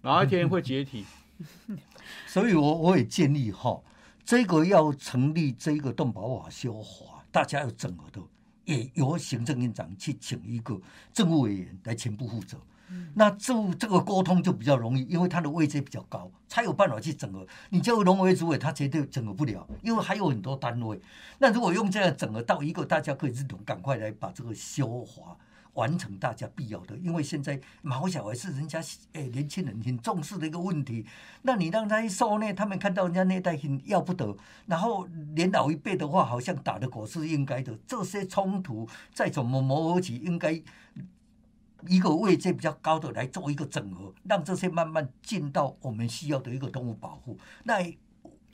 [0.03, 1.03] 哪一天会解体。
[2.25, 3.81] 所以我我也建议哈，
[4.23, 8.21] 这个要成立这个动保法修法，大家要整合的，
[8.63, 10.79] 也由行政院长去请一个
[11.11, 12.57] 政务委员来全部负责。
[13.15, 17.45] 那这这个沟通就比较容易，因为他的位置比较高，才有办法去整合。
[17.69, 20.99] 你叫龙为主委，他绝对整合不了，因为还有很多单位。
[21.39, 25.37] 那如果用这样整合到一个大家可以认同，赶快来把这个修法
[25.73, 26.95] 完成大家必要的。
[26.97, 28.81] 因为现在毛小孩是人家
[29.13, 31.05] 诶、年轻人很重视的一个问题，
[31.43, 40.59] 那你让他一受虐，他们看到人家那代很要不得，然后连老一辈的话，好像打的果是应该的，这些冲突再怎么磨合起，应该
[41.87, 47.37] 一个位置比较高的来做一个整合，让这些慢慢进到我们需要的一个动物保护。
[47.63, 47.75] 那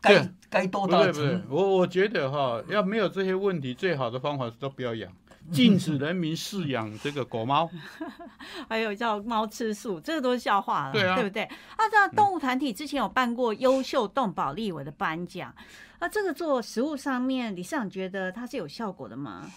[0.02, 5.12] 该该多大的程，对不对我我觉得哈，要没有这些问题，最好的方法是都不要养，
[5.52, 7.70] 禁止人民饲养这个狗猫。
[8.68, 11.44] 还有叫猫吃素，这个都是笑话了，对啊不对？
[11.44, 15.56] 啊，这样动物团体之前有办过优秀动保立委的颁奖，
[16.00, 19.50] 啊，这个做食物上面，理事长觉得它是有效果的吗？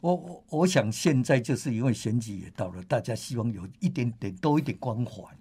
[0.00, 5.34] 我我我想现在就是因为选举也到了，大家希望有一点点多一点光环。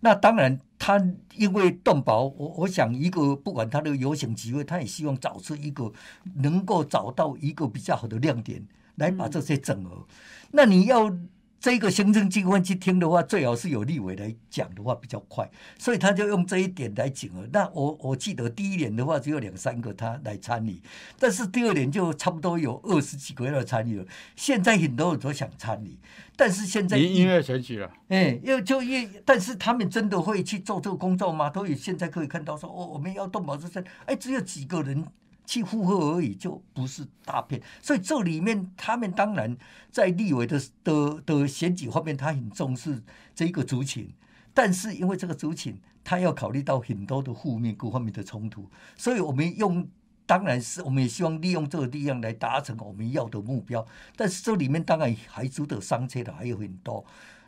[0.00, 0.98] 那当然，他
[1.36, 5.92] 因为动保，我我想一个不管他的游行集会，他也希望找出一个
[6.34, 10.06] 能够找到一个比较好的亮点，来把这些整合。
[10.50, 11.14] 那你要
[11.60, 17.46] 这个行政机关去听的话，最好是有立委来讲的话比较快，所以他就用这一点来整合。
[17.52, 20.80] 那我我记得第一年的话只有两三个他来参与，
[21.18, 24.06] 但是第二年就差不多有二十几个要参与了。
[24.34, 25.98] 现在很多人都想参与，
[26.34, 31.50] 但是现在因因为选举了，哎，又就业，但是他们真的会去做这个工作吗？
[31.50, 35.04] 都有现在可以看到说，哦，我们要动保之声，哎，只有几个人
[35.50, 37.60] 去附和而已，就不是大片。
[37.82, 39.56] 所以这里面他们当然
[39.90, 43.02] 在立委的的的选举方面，他很重视
[43.34, 44.08] 这个族群，
[44.54, 49.88] 但是因为这个族群，他要考虑到很多的负面各方面的冲突，所以我们用。
[50.26, 53.84] 当然是，我们也希望利用这个力量来达成我们要的目标。
[54.14, 57.04] 但是这里面当然还值得商榷的还有很多。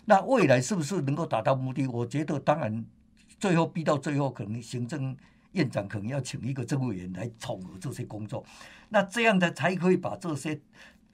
[0.07, 1.87] 那未来是不是能够达到目的？
[1.87, 2.85] 我觉得当然
[3.39, 5.17] 最后逼到最后，可能行政
[5.53, 8.45] 院长可能要请一个政务委员来统合这些工作，
[8.91, 10.61] 那这样的才可以把这些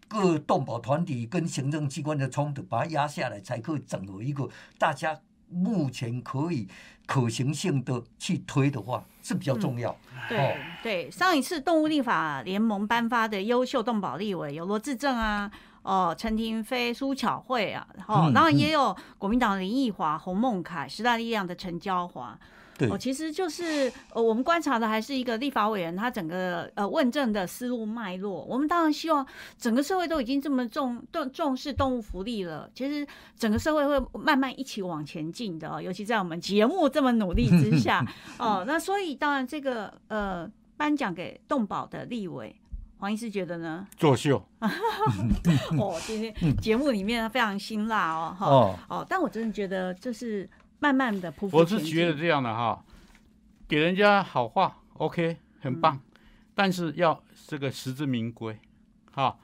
[0.09, 4.49] 各动保团体跟行政机关的冲突把它压下来，才可以整合一个
[4.79, 5.19] 大家
[5.51, 6.67] 目前可以
[7.07, 9.97] 可行性的去推的话是比较重要。
[10.29, 15.51] 对对，上一次动物立法联盟颁发的优秀动保立委有罗志正啊。
[15.81, 22.39] 哦，陈廷飞、苏巧慧啊，哦，然后也有国民党林奕华、洪孟凯、时代力量的陈娇华。
[22.79, 28.45] 对，哦，其实就是呃，我们观察的还是一个立法委员他整个呃问政的思路脉络。
[28.45, 29.27] 我们当然希望
[29.59, 35.83] 整个社会都已经这么重重重视动物福利了，其实整个社会会慢慢一起往前进的。
[35.83, 38.05] 尤其在我们节目这么努力之下，
[38.39, 42.55] 哦，那所以当然这个呃颁奖给动保的立委。
[43.01, 43.87] 黄医师觉得呢？
[43.97, 44.43] 作秀
[45.79, 51.49] 哦，今天节目里面非常辛辣哦，哈哦，但我真的觉得这是慢慢的铺。
[51.53, 52.85] 我是觉得这样的哈，
[53.67, 56.01] 给人家好话，OK，很棒，
[56.55, 58.59] 但是要这个实至名归，
[59.13, 59.39] 哈，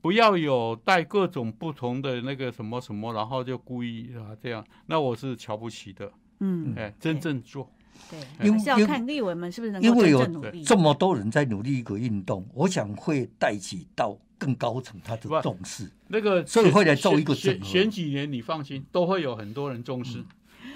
[0.00, 6.10] 不要有带各种不同的那个什么什么，然后就故意啊这样，那我是瞧不起的。
[6.40, 7.70] 嗯，哎，真正做。
[8.08, 10.62] 对，因为要看立委们是不是能够真正努力。
[10.62, 15.90] 这么多人在努力一个运动，我想会带起到更高层他的重视。
[16.06, 17.66] 那个所以会来做一个整合。
[17.66, 20.24] 前几年你放心，都会有很多人重视。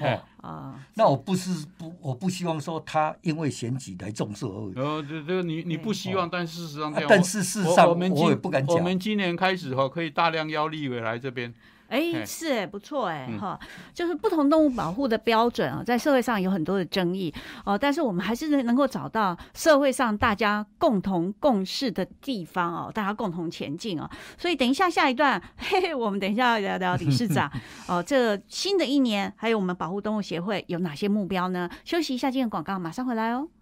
[0.03, 4.75] 哦啊，那我不是不，我不希望说他因为选举来重视而已。
[4.75, 7.09] 呃，这这个你你不希望，但事实上这样。
[7.09, 8.77] 但是事实上，我们也不敢讲。
[8.77, 11.53] 我们今年开始哈，可以大量邀立委来这边。
[11.93, 13.59] 哎，是哎，不错哎，哈，
[13.93, 17.33] 就是不同动物保护的标准啊，在社会上有很多的争议
[17.67, 24.09] 哦，但是我们还是能够找到社会上大家共同共事的地方哦，大家共同前进哦。
[24.39, 27.53] 所以等一下下一段，嘿嘿，我们等一下要聊聊理事长
[27.87, 31.69] 哦，这新的一年还有我们保护动物协会有哪些目标呢？
[31.85, 33.49] 休息一下，今天广告马上回来哦。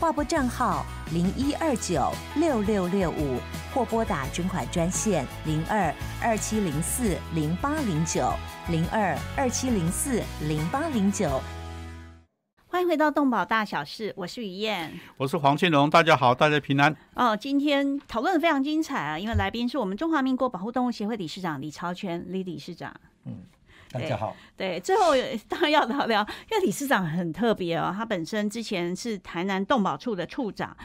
[0.00, 3.40] 划拨账号零一二九六六六五，
[3.74, 8.32] 或拨打捐款专线零二二七零四零八零九
[8.68, 11.40] 零二二七零四零八零九。
[12.68, 16.94] 欢迎回到动保大小事，我是于燕，我是黄庆荣，大家好，大家平安。
[17.14, 22.94] 哦，今天讨论的非常精彩啊，因为来宾是我们中华民国保护动物协会理事长李超全李理事长。
[23.24, 23.40] 嗯。
[23.90, 25.14] 大家好，对，最后
[25.48, 26.20] 当然要聊聊，
[26.50, 30.76] 因为理事长很特别哦，他本身之前是台南动保处的处长，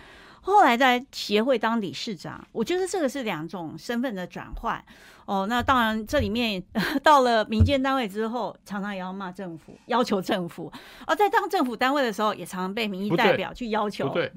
[0.42, 4.84] 后来在协会当理事长，我觉得这个是两种身份的转换
[5.26, 5.46] 哦。
[5.50, 6.64] 那当然，这里面
[7.04, 10.72] 到了民间单位之后，常常也要骂政府，要求政府；
[11.06, 14.08] 而在当政府单位的时候，也常常被民意代表去要求。
[14.10, 14.32] 对，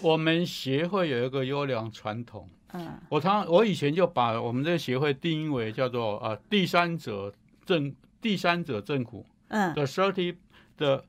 [0.00, 7.30] 我们协会有一个优良传统，嗯，我常我以前就把我们这个协会定义为叫做呃第三者。
[7.64, 10.36] 政第三者政府，嗯，the third
[10.76, 11.04] the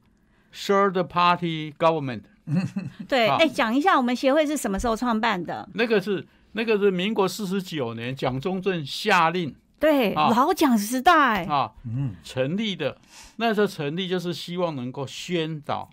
[0.54, 2.22] third party government，
[3.08, 5.68] 对，哎，讲一下我们协会是什么时候创办的？
[5.74, 12.98] 那个是那个是民国四十九年蒋中正下令，对，老蒋时代啊，嗯，成立的。
[13.38, 15.90] 那时候成立就是希望能够宣导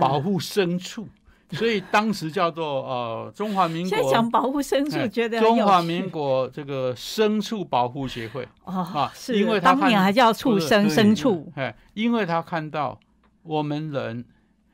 [0.00, 1.08] 保护牲畜。
[1.56, 8.46] 所以当时叫做呃中华民国，现在讲保护牲畜，觉得中华民国这个牲畜保护协会。
[8.64, 12.98] 哦啊，是因为当年还叫畜生牲畜，哎，因为他看到
[13.42, 14.22] 我们人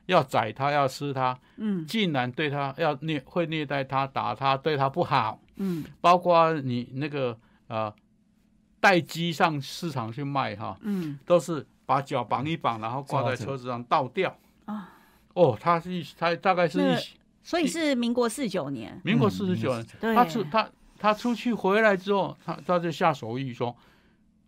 [0.07, 7.93] 要宰他要吃他，嗯，竟然对他要虐会虐待他打他对他不好，嗯，包括你那个呃
[8.81, 14.91] 带鸡上市场去卖哈，嗯，都是把脚绑一绑，然后挂在车子上倒掉啊。
[15.35, 16.79] 哦，他是一他大概是，
[17.43, 18.99] 所以是民国四十九年。
[19.03, 23.75] 民国四十九年，他出他他出去回来之后，他他就下手艺说，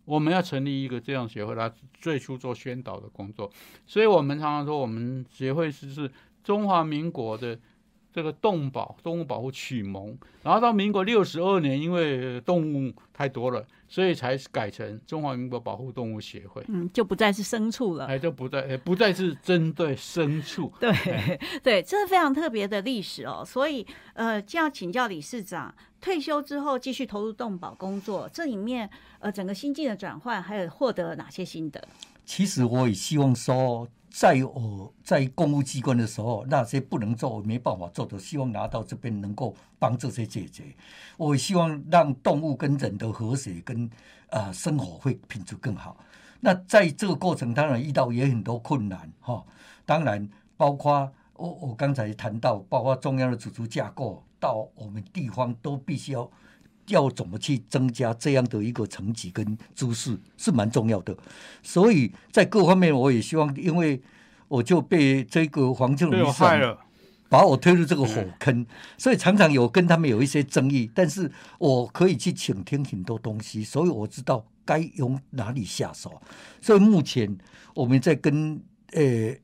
[0.04, 3.50] 我们要成立一个这样协会，他最初做宣导的工作。
[3.86, 6.10] 所以我们常常说，我们协会是是
[6.42, 7.58] 中华民国的
[8.10, 16.62] 这个动保动物保护启蒙，然后到民国六十二年，因为动物太多了，所以才改成中华民国保护动物协会。
[16.68, 18.06] 嗯，就不再是牲畜了。
[18.06, 20.72] 哎，就不再，哎，不再是针对牲畜。
[20.78, 20.92] 对
[21.62, 23.42] 对，这是非常特别的历史哦。
[23.44, 31.82] 所以，呃，就要请教理事长，退休之后继续投入动保工作，这里面呃整个心境的转换，还有获得哪些心得？
[32.24, 33.88] 其实我也希望说。
[34.10, 40.64] 在我在公务机关的时候，那些不能做、没办法做的，希望拿到这边能够帮这些解决。
[41.16, 43.88] 我希望让动物跟人的和谐跟
[44.30, 45.96] 啊生活会品质更好。
[46.40, 49.44] 那在这个过程，当然遇到也很多困难哈。
[49.84, 56.30] 当然，包括我我刚才谈到，包括中央的组织架构到我们地方都必须要。
[56.88, 61.16] 要怎么去增加这样的一个层级跟姿势是蛮重要的，
[61.62, 64.00] 所以在各方面我也希望，因为
[64.48, 66.78] 我就被这个黄庆荣害了，
[67.28, 68.66] 把我推入这个火坑，
[68.96, 76.20] 所以常常有跟他们有一些争议，但是我可以去倾听很多东西，所以我知道该用哪里下手，
[76.60, 77.36] 所以目前
[77.74, 78.60] 我们在跟
[78.92, 79.34] 呃。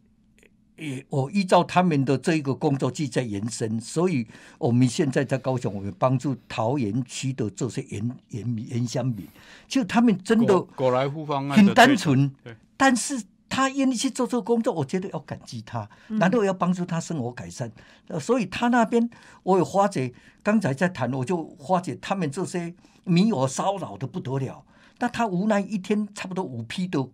[0.76, 4.26] 也我依照他们的这一个工作去在延伸，所以
[4.58, 9.26] 我们现在在高雄，我们帮助桃园区的这些原原原乡民，
[9.68, 12.34] 就他们真的果来护方很单纯，
[12.76, 17.70] 但是他愿意去做这个工作，我觉得要感激他，难道要帮助他生活改善？
[18.18, 19.08] 所以他那边
[19.44, 20.12] 我有花姐
[20.42, 24.64] 刚才在谈，我就花姐他们这些米友骚扰的不得了，
[24.98, 27.08] 那他无奈一天差不多五批的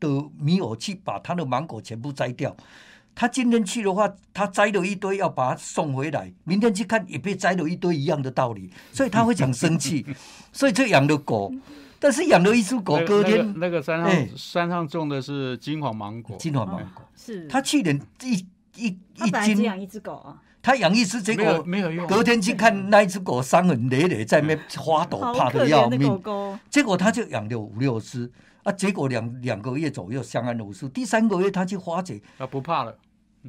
[0.00, 0.08] 的
[0.38, 2.56] 米友去把他的芒果全部摘掉。
[3.14, 10.04] 他今天去的话，他摘了一堆要把它送回来，明天去看也被摘了一堆一样的道理， 所以他会讲生气，
[10.52, 11.52] 所以就养了狗，
[12.00, 17.04] 但是养了一只狗，隔天那个山上山上种的是金黄芒果，金黄芒果。
[17.14, 17.46] 是。
[17.48, 18.46] 他去年一
[18.76, 18.86] 一
[19.16, 26.20] 一斤养一只狗啊，他养一只结果没有用，隔天去看那一只狗伤痕累累，在那花朵怕的要命，
[26.70, 28.32] 结果他就养了五六只。
[28.62, 28.72] 啊！
[28.72, 32.96] 结果两两个月左右相安无事，第三个月他去花姐，他不怕了，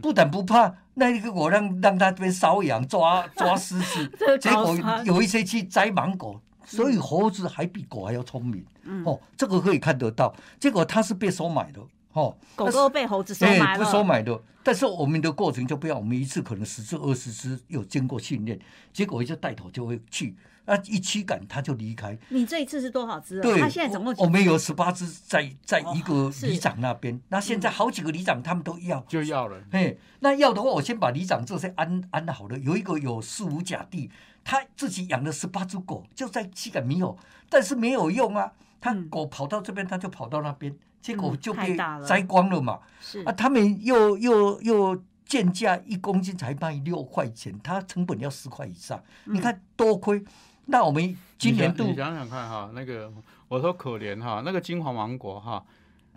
[0.01, 8.66] 不但不怕，那一个我让让他被瘙痒抓抓虱子， 结果有一些去摘芒果，所以猴子还比狗还要聪明。
[9.05, 10.36] 哦，这个可以看得到。
[10.59, 11.80] 结果他是被收买的，
[12.14, 14.41] 哦，狗狗被猴子收买了，不收买的。
[14.64, 18.59] 但是我们的过程就不要，我们一次可能十只二十只，有经过训练，
[18.93, 20.36] 结果一只带头就会去。
[20.66, 22.18] 那一驱赶他就离开。
[22.30, 23.41] 你这一次是多少只？
[23.41, 27.20] 对，他现在总共我们有十八只在在一个 里长那边。
[27.28, 29.61] 那现在好几个里长他们都要，就要了。
[29.70, 32.57] 嘿，那要的话，我先把里长这些安安好了。
[32.59, 34.09] 有一个有四五甲地，
[34.45, 37.18] 他自己养了十八只狗，就在驱赶猕猴，
[37.49, 38.53] 但是没有用啊。
[38.80, 40.74] 他狗跑到这边，他就跑到那边，
[41.04, 41.78] 结果就被
[42.08, 42.80] 摘光了嘛。
[43.01, 50.24] 是啊，他们又又又贱价一公斤才卖六块钱，他成本要十块以上，你看多亏。
[50.66, 53.12] 那我们今年度，你想想看哈，那个
[53.49, 55.66] 我说可怜哈，那个金黄芒果哈，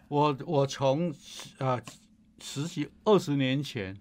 [0.07, 1.13] 我我从
[1.59, 1.81] 啊
[2.39, 3.97] 实习二十年前，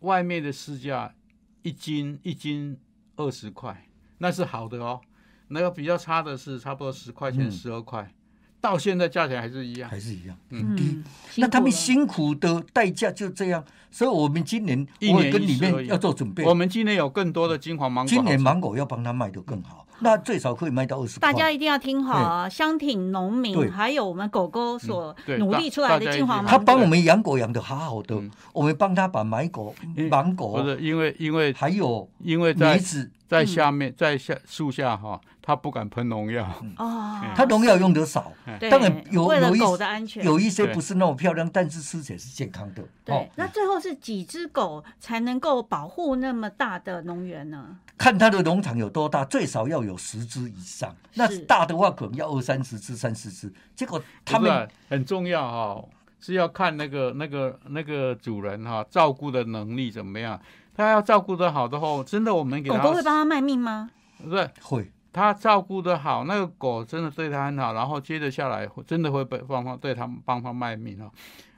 [0.00, 1.14] 外面的市价
[1.62, 2.76] 一斤一斤
[3.14, 3.86] 二十块，
[4.18, 5.00] 那是好的哦，
[5.46, 8.12] 那个比较差的是差不多十块钱十二块。
[8.60, 11.02] 到现在价钱还是一样，还是一样，很，低。
[11.36, 16.44] 那他们辛苦的代价就这样，所以我们今年一年跟里面要做准备。
[16.44, 21.18] 我们今年有更多的金黄芒果，今年芒果要帮他卖的更好，那最少可以卖到二十。
[21.18, 22.48] 大家一定要听好啊！
[22.48, 28.20] 乡挺农民，还有我们狗狗所努力出来的金黄芒果，他帮我们养狗养的好好的，
[28.52, 29.74] 我们帮他把买狗、
[30.10, 32.78] 芒果不是因为因为还有因为在
[33.26, 35.18] 在下面在下树下哈。
[35.50, 38.32] 他不敢喷农药哦，他农药用的少，
[38.70, 42.84] 当然有有狗的安全，有一些不是那么漂亮，但是吃起来是健康的。
[43.04, 47.78] 对，那最后是几只狗才能够保护那么大的农园呢？
[47.98, 50.94] 看他的农场有多大，最少要有十只以上。
[51.14, 53.52] 那大的话可能要二三十只、三十只。
[53.74, 55.84] 结果他们很重要哈，
[56.20, 60.40] 是要看那个那个那个主人哈照顾的能力怎么样。
[60.76, 63.90] 他要照顾的好的话，真的我们给狗狗会帮他卖命吗？
[64.30, 64.92] 对，会。
[65.12, 71.10] 他照顾的好，那个狗真的对他很好，然后接着下来真的会被帮方对他帮他卖命哦。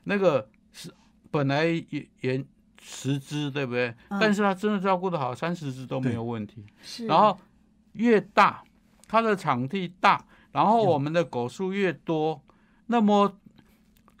[0.05, 0.91] 那个是
[1.29, 2.43] 本来也也
[2.81, 3.93] 十只对不对？
[4.19, 6.65] 但是他真的照顾的好，三十只都没有问题。
[6.81, 7.05] 是。
[7.05, 7.37] 然后
[7.93, 8.63] 越大，
[9.07, 12.41] 它的场地大，然后我们的狗数越多，
[12.87, 13.37] 那么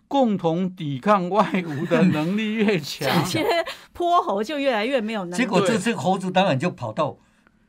[0.07, 3.45] 共同抵抗外物的能力越强， 这些
[3.93, 5.43] 泼猴就越来越没有能力。
[5.43, 7.17] 结果这只猴子当然就跑到。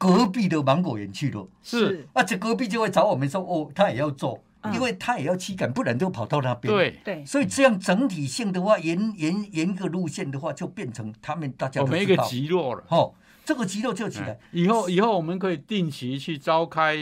[0.04, 12.28] 隔壁的芒果园去了，是，而且隔壁就会找我们说，哦，他也要做，嗯因为他也要驱赶，不然就跑到那边。，对，对，所以这样整体性的话，沿沿沿一个路线的话，就变成他们大家我们一个都知道。
[12.28, 12.84] 集落了。
[12.88, 14.38] 哦，这个集落就起来哎。
[14.52, 16.96] 以后以后我们可以定期去召开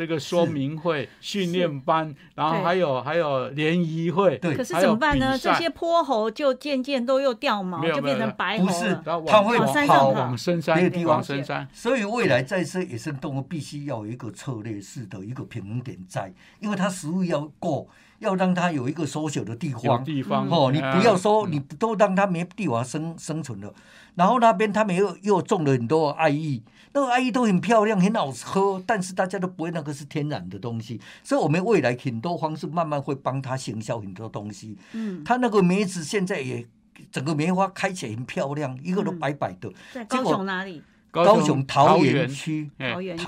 [0.00, 4.56] 这个说明会、训练班，然后还有还有联谊会，对。
[4.56, 5.36] 可是怎么办呢？
[5.36, 10.08] 这些泼猴就渐渐都又掉毛，就变成白猴不是它会往山上跑。
[10.08, 17.86] 往深山，那个地方深山，所以未来再生野生动物必须要有一个策略式的一个平衡点在，因为它食物要够，
[18.20, 20.02] 要让它有一个缩小的地方。
[20.04, 23.74] 地方哦，你不要说嗯你都让它没地方生生存了，
[24.14, 26.62] 然后那边他们又又种了很多爱玉，
[26.92, 34.76] 那个爱玉都很漂亮，很好喝，但是大家都不会那个是天然的东西，所以我们未来很多方式慢慢会帮他行销很多东西。
[34.92, 36.66] 嗯，它那个梅子现在也
[37.10, 39.72] 整个梅花开起来很漂亮，一个都嗯白白的。
[39.92, 40.82] 在高雄哪里？
[41.10, 43.24] 高雄桃园园区哎桃园区。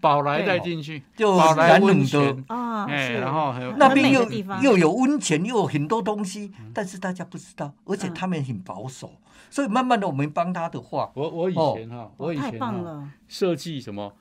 [0.00, 1.94] 宝来对带进去，就宝来蓝冷的。
[1.94, 4.22] 温泉，啊，哎，然后还有很那边又
[4.62, 6.70] 又有温泉，又有很多东西，嗯。
[6.72, 9.12] 但是大家不知道，而且嗯他们很保守，
[9.50, 11.74] 所以慢慢的我们帮他的话，我我以哦。
[11.76, 14.12] 前哈，我以太前哈棒了，设计什么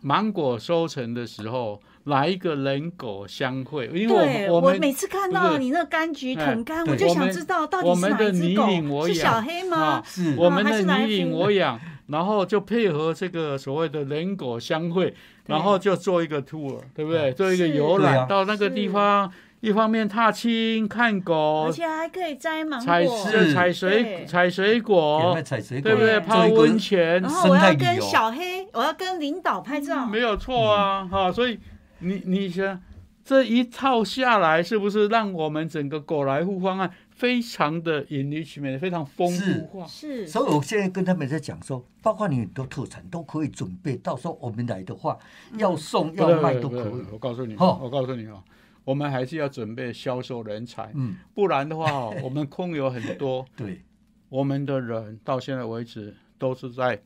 [0.00, 9.06] 芒果收成的时候来一个人狗相会，因为我我们每次看到你那柑橘哎桶柑，我就想知道到底是我们的哪一只狗？
[9.08, 9.76] 是小黑吗？
[9.76, 10.02] 啊？
[10.06, 11.80] 是我们还是哪一的你领我养，
[12.12, 15.12] 然后就配合这个所谓的人狗相会，
[15.46, 17.32] 然后就做一个 tour，对不对？
[17.32, 17.72] 做一个是。
[17.72, 25.34] 游览到那个地方，一方面踏青看狗而，且还可以摘芒采果，采水采水采水果，
[25.82, 26.20] 对不对？
[26.20, 27.22] 泡温泉。
[27.22, 31.58] 然，后我要跟小黑，我要跟领导拍照，没有错啊，哈，所以
[32.00, 32.78] 你你想
[33.24, 36.90] 这一套下来，是不是让我们整个狗来户方案
[37.22, 39.64] 非常的 enrichment，非常丰富。
[39.66, 39.86] 化？
[39.86, 45.16] 是，所以我现在跟他们在讲说，包括你很多特产都可以准备，到时候我们来的话，
[45.56, 47.04] 要送要卖都可以。
[47.12, 47.78] 我告诉你，哦。
[47.80, 48.42] 我告诉你哦，
[48.82, 53.82] 我们还是要准备销售人才，嗯，不然的话哦，我们空有很多， 对，
[54.28, 57.00] 我们的人到现在为止都是在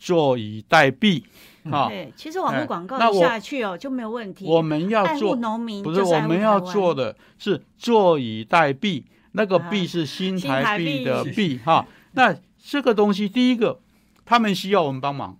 [0.00, 1.22] 坐以待毙
[1.70, 1.86] 啊。
[1.86, 4.46] 对，其实网络哎广告一下去哦就没有问题。
[4.48, 11.86] 我们要做农民，不是我们要做的是坐以待毙，那个啊币是新新台台币的币币哈。
[12.12, 13.80] 那这个东西，第一个
[14.24, 15.38] 他们需要我们帮忙，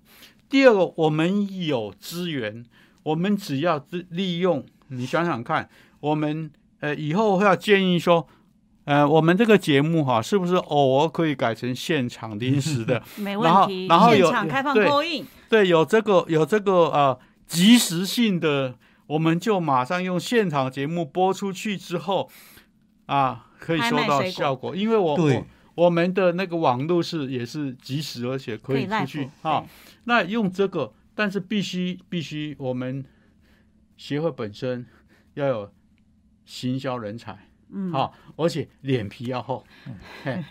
[0.49, 2.64] 第二个我们有资源，
[3.03, 5.68] 我们只要利利用，你想想看，
[5.99, 8.28] 我们呃以后要建议说。
[8.86, 13.03] 呃，我们这个节目哈，是不是偶尔可以改成现场临时的？
[13.16, 18.74] 没问题，然后有现场开放对播映，对，有这个有这个呃及时性的，
[19.07, 22.28] 我们就马上用现场节目播出去之后，
[23.07, 25.37] 啊，可以收到效果，因为我对
[25.75, 29.65] 我我们的那个网络是也是及时，而且可以出去啊。
[30.05, 33.03] 那用这个，但是必须必须我们
[33.97, 34.85] 协会本身
[35.33, 35.73] 要有
[36.45, 37.49] 行销人才。
[37.71, 39.65] 嗯，好、而且脸皮要厚，
[40.23, 40.45] 嘿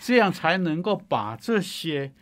[0.00, 2.12] 这样才能够把这些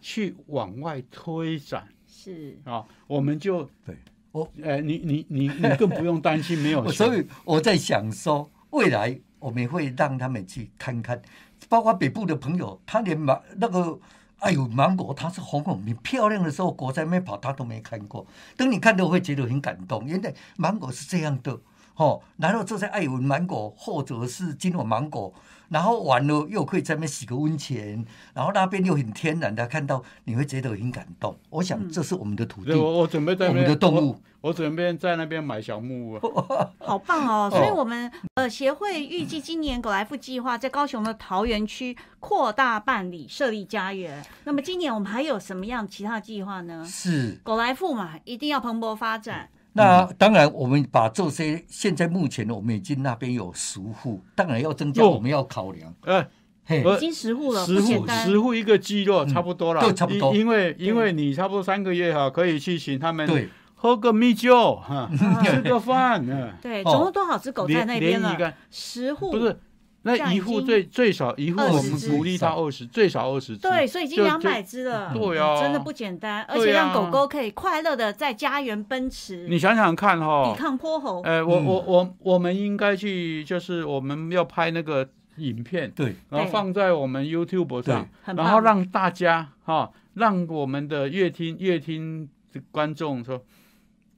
[0.00, 2.86] 去往外推展是啊。
[3.08, 3.98] 我们就对
[4.30, 11.20] 我，呃，你你你你更不用担心没有， 所以我在想说，未来我们会让他们去看看，
[11.68, 13.98] 包括北部的朋友，他连芒那个。
[14.40, 18.26] 哎呦，芒果它是红红你漂亮的时候，果在那边跑，他都没看过。
[18.56, 21.60] 等你看到会觉得很感动，原来芒果是这样的
[21.96, 22.20] 哦。
[22.36, 25.32] 然后坐在爱文芒果，或者是金华芒果，
[25.68, 31.36] 然后完了又可以在那边洗个温泉，然后那边又很天然的看到，你会觉得很感动。
[31.50, 34.10] 我想这是我们的土地对，我我准备在我们的动物，
[34.40, 36.70] 我，我准备在那边买小木屋啊。
[36.80, 37.48] 好棒哦！
[37.50, 44.24] 所以哦我们呃协会预计今年狗来富计划在高雄的桃园区扩大办理设立家园。
[44.44, 46.84] 那么今年我们还有什么样其他的计划呢？
[46.84, 49.50] 是狗来富嘛，一定要蓬勃发展。
[49.72, 55.94] 那当然，我们把这些现在目前我们已经那边有十户，当然要增加，哦我们要考量。
[56.04, 56.26] 呃，
[56.68, 58.06] 已经十户了，十户。
[58.08, 60.34] 十户一个鸡肉差不多了，对差不多。
[60.34, 66.90] 因因为因为你差不多三个月哈，可以去请他们对，喝个米酒哈，啊吃个饭， 嗯，对，哦。
[66.90, 68.54] 总共多少只狗在那边了？
[68.70, 69.58] 十户，不是。
[70.02, 73.68] 那一户最最少一户，我们只鼓励他二十，最少二十只。
[73.68, 81.20] 对，所以已经就两百只了，对啊真的不简单，而且让啊狗狗可以快乐的在家园奔驰，你想想看哈抵，抗泼猴。
[81.22, 93.44] 哎，我嗯我我我们应该去，就是我们要拍那个影片，对，然后放在我们 YouTube 上，然后让大家哈，让我们的乐听乐听的观众说，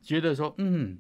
[0.01, 0.99] 觉得说，嗯，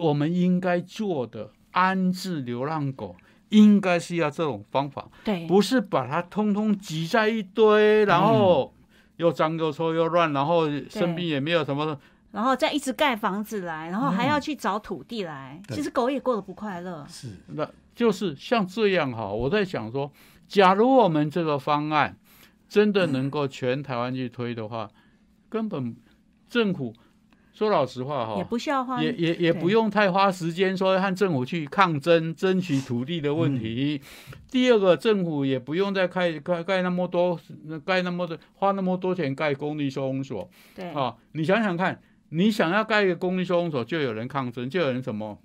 [0.00, 3.14] 我们应该做的安置流浪狗，
[3.50, 8.74] 应该是要这种方法，对，不是把它通通挤在一堆，然后
[9.16, 11.98] 又脏又臭又乱，然后生病也没有什么
[12.32, 15.76] 然后再一直盖房子来，然后还嗯要去找土地来，对。
[15.76, 17.06] 其实狗也过得不快乐。
[17.08, 17.28] 是。
[17.46, 20.12] 那就是像这样哈，我在想说，
[20.46, 22.14] 假如我们这个方案
[22.68, 24.90] 真的能够全台湾去推的话，
[25.48, 25.96] 根本
[26.48, 26.92] 政府
[27.56, 33.98] 说老实话哈也，不需要花也也也不用太花时间说和政府去抗争争取土地的问题。
[34.50, 37.40] 第二个，政府也不用再盖盖盖那么多
[37.86, 41.16] 盖那么多花那么多钱盖公立收容所对啊！
[41.32, 41.98] 你想想看，
[42.28, 45.38] 你想要盖一个公立收容所，就有人抗争，就有人什么，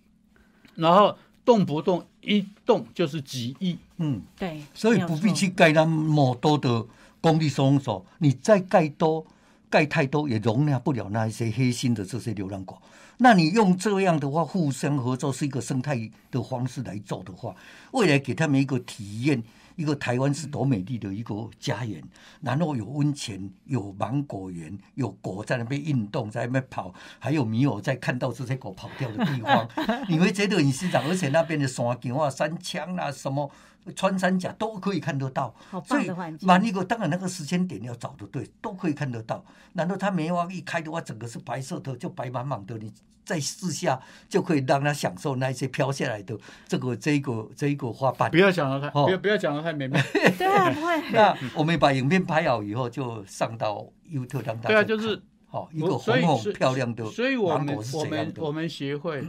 [0.76, 3.78] 然后动不动一动就是几亿。
[4.00, 6.86] 嗯，对，所以不必去盖那么多的
[7.22, 9.26] 公立收容所，你再盖多
[9.72, 12.80] 盖太多也容纳不了那一些黑心的这些流浪狗。
[13.18, 17.56] 那你用这样的话互相合作是一个生态的方式来做的话，
[17.92, 19.42] 未来给他们一个体验，
[19.76, 22.02] 一个台湾是多美丽的一个家园，
[22.42, 29.70] 然后有温泉，有芒果园，有狗在那边运动，在那边跑，还有米友在看到这些狗跑掉的地方，
[30.10, 33.52] 你会觉得很欣赏，而且那边的山景啊、山枪啊、什么
[33.96, 35.54] 穿山甲都可以看得到。
[35.70, 36.48] 好所以棒的环境。
[36.48, 39.44] 蛮一个，当然那个时间点要找的对，都可以看得到。
[39.74, 42.92] 难道它梅花一开的话，整个是白色的，就白茫茫的，你
[43.24, 48.38] 在四下就可以让它享受那一些飘下来的这个这一个这一个花瓣不。
[48.38, 50.02] 要讲的太，哦不要不要讲的太美妙。
[50.38, 51.02] 对啊，不会。
[51.14, 58.34] 那我们把影片拍好以后，就上到 YouTube 让大家对啊，就是好一个红红漂亮的所以我们芒果是我怎样的？
[58.34, 59.24] 们我们协会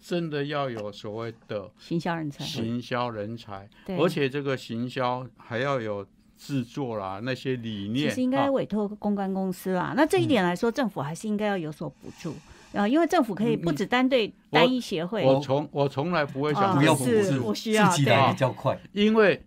[0.00, 3.68] 真的要有所谓的行销人才，行销人才，
[3.98, 8.10] 而且这个行销还要有制作啦，那些理其念。
[8.10, 9.94] 实应该啊委托公关公司啦。
[9.96, 12.34] 那这一点来说，政府还是应该要有所补助。
[12.74, 18.78] 啊，因为政府可以不只单对单一协会，我从我从来不会想哦不要是补助，我需要自己来比较快。
[18.92, 19.42] 因为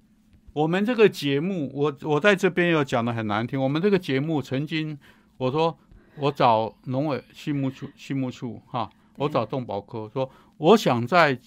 [0.54, 3.62] 我们这个节目，我我在这边有讲的很难听。
[3.62, 4.98] 我们这个节目曾经，
[5.38, 5.78] 我说
[6.18, 8.90] 我找农委畜牧处畜牧处哈，
[9.22, 11.40] 我找动保科说，我想在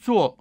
[0.00, 0.36] 做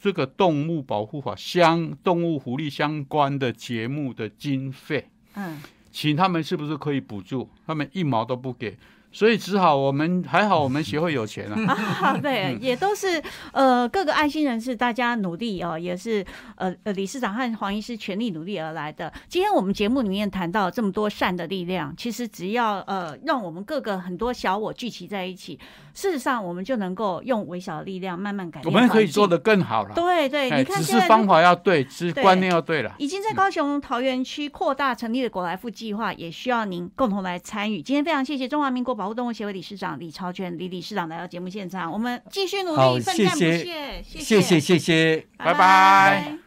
[0.00, 7.48] 这个动物保护法相动物福利相关的节目的经费，嗯，请他们是不是可以补助？
[7.66, 8.76] 他们一毛都不给。
[9.10, 11.72] 所以只好我们还好，我们协会有钱啊。
[12.00, 16.24] 啊，对，也都是呃各个爱心人士大家努力哦，也是
[16.56, 19.12] 呃呃理事长和黄医师全力努力而来的。
[19.28, 25.58] 今天我们节目里面谈到这么多善的力量，其实只要呃让我们各个很多小我聚集在一起，
[25.98, 28.82] 事实上我们就能够用微小的力量慢慢改变我变。
[28.82, 29.36] 们可以做得。
[29.48, 29.94] 更好了。
[29.94, 32.94] 对对，哎，你看只是方法要对，只是观念要对了。
[32.98, 37.80] 已经在高雄桃园区扩大成立的果来富计划，也需要您共同来参与。
[37.80, 45.26] 今天非常谢谢中华民国保护动物协会理事长李超全李理事长来到节目现场，我们继续努力，奋战不谢谢懈，谢谢谢谢。
[45.38, 46.38] 拜拜拜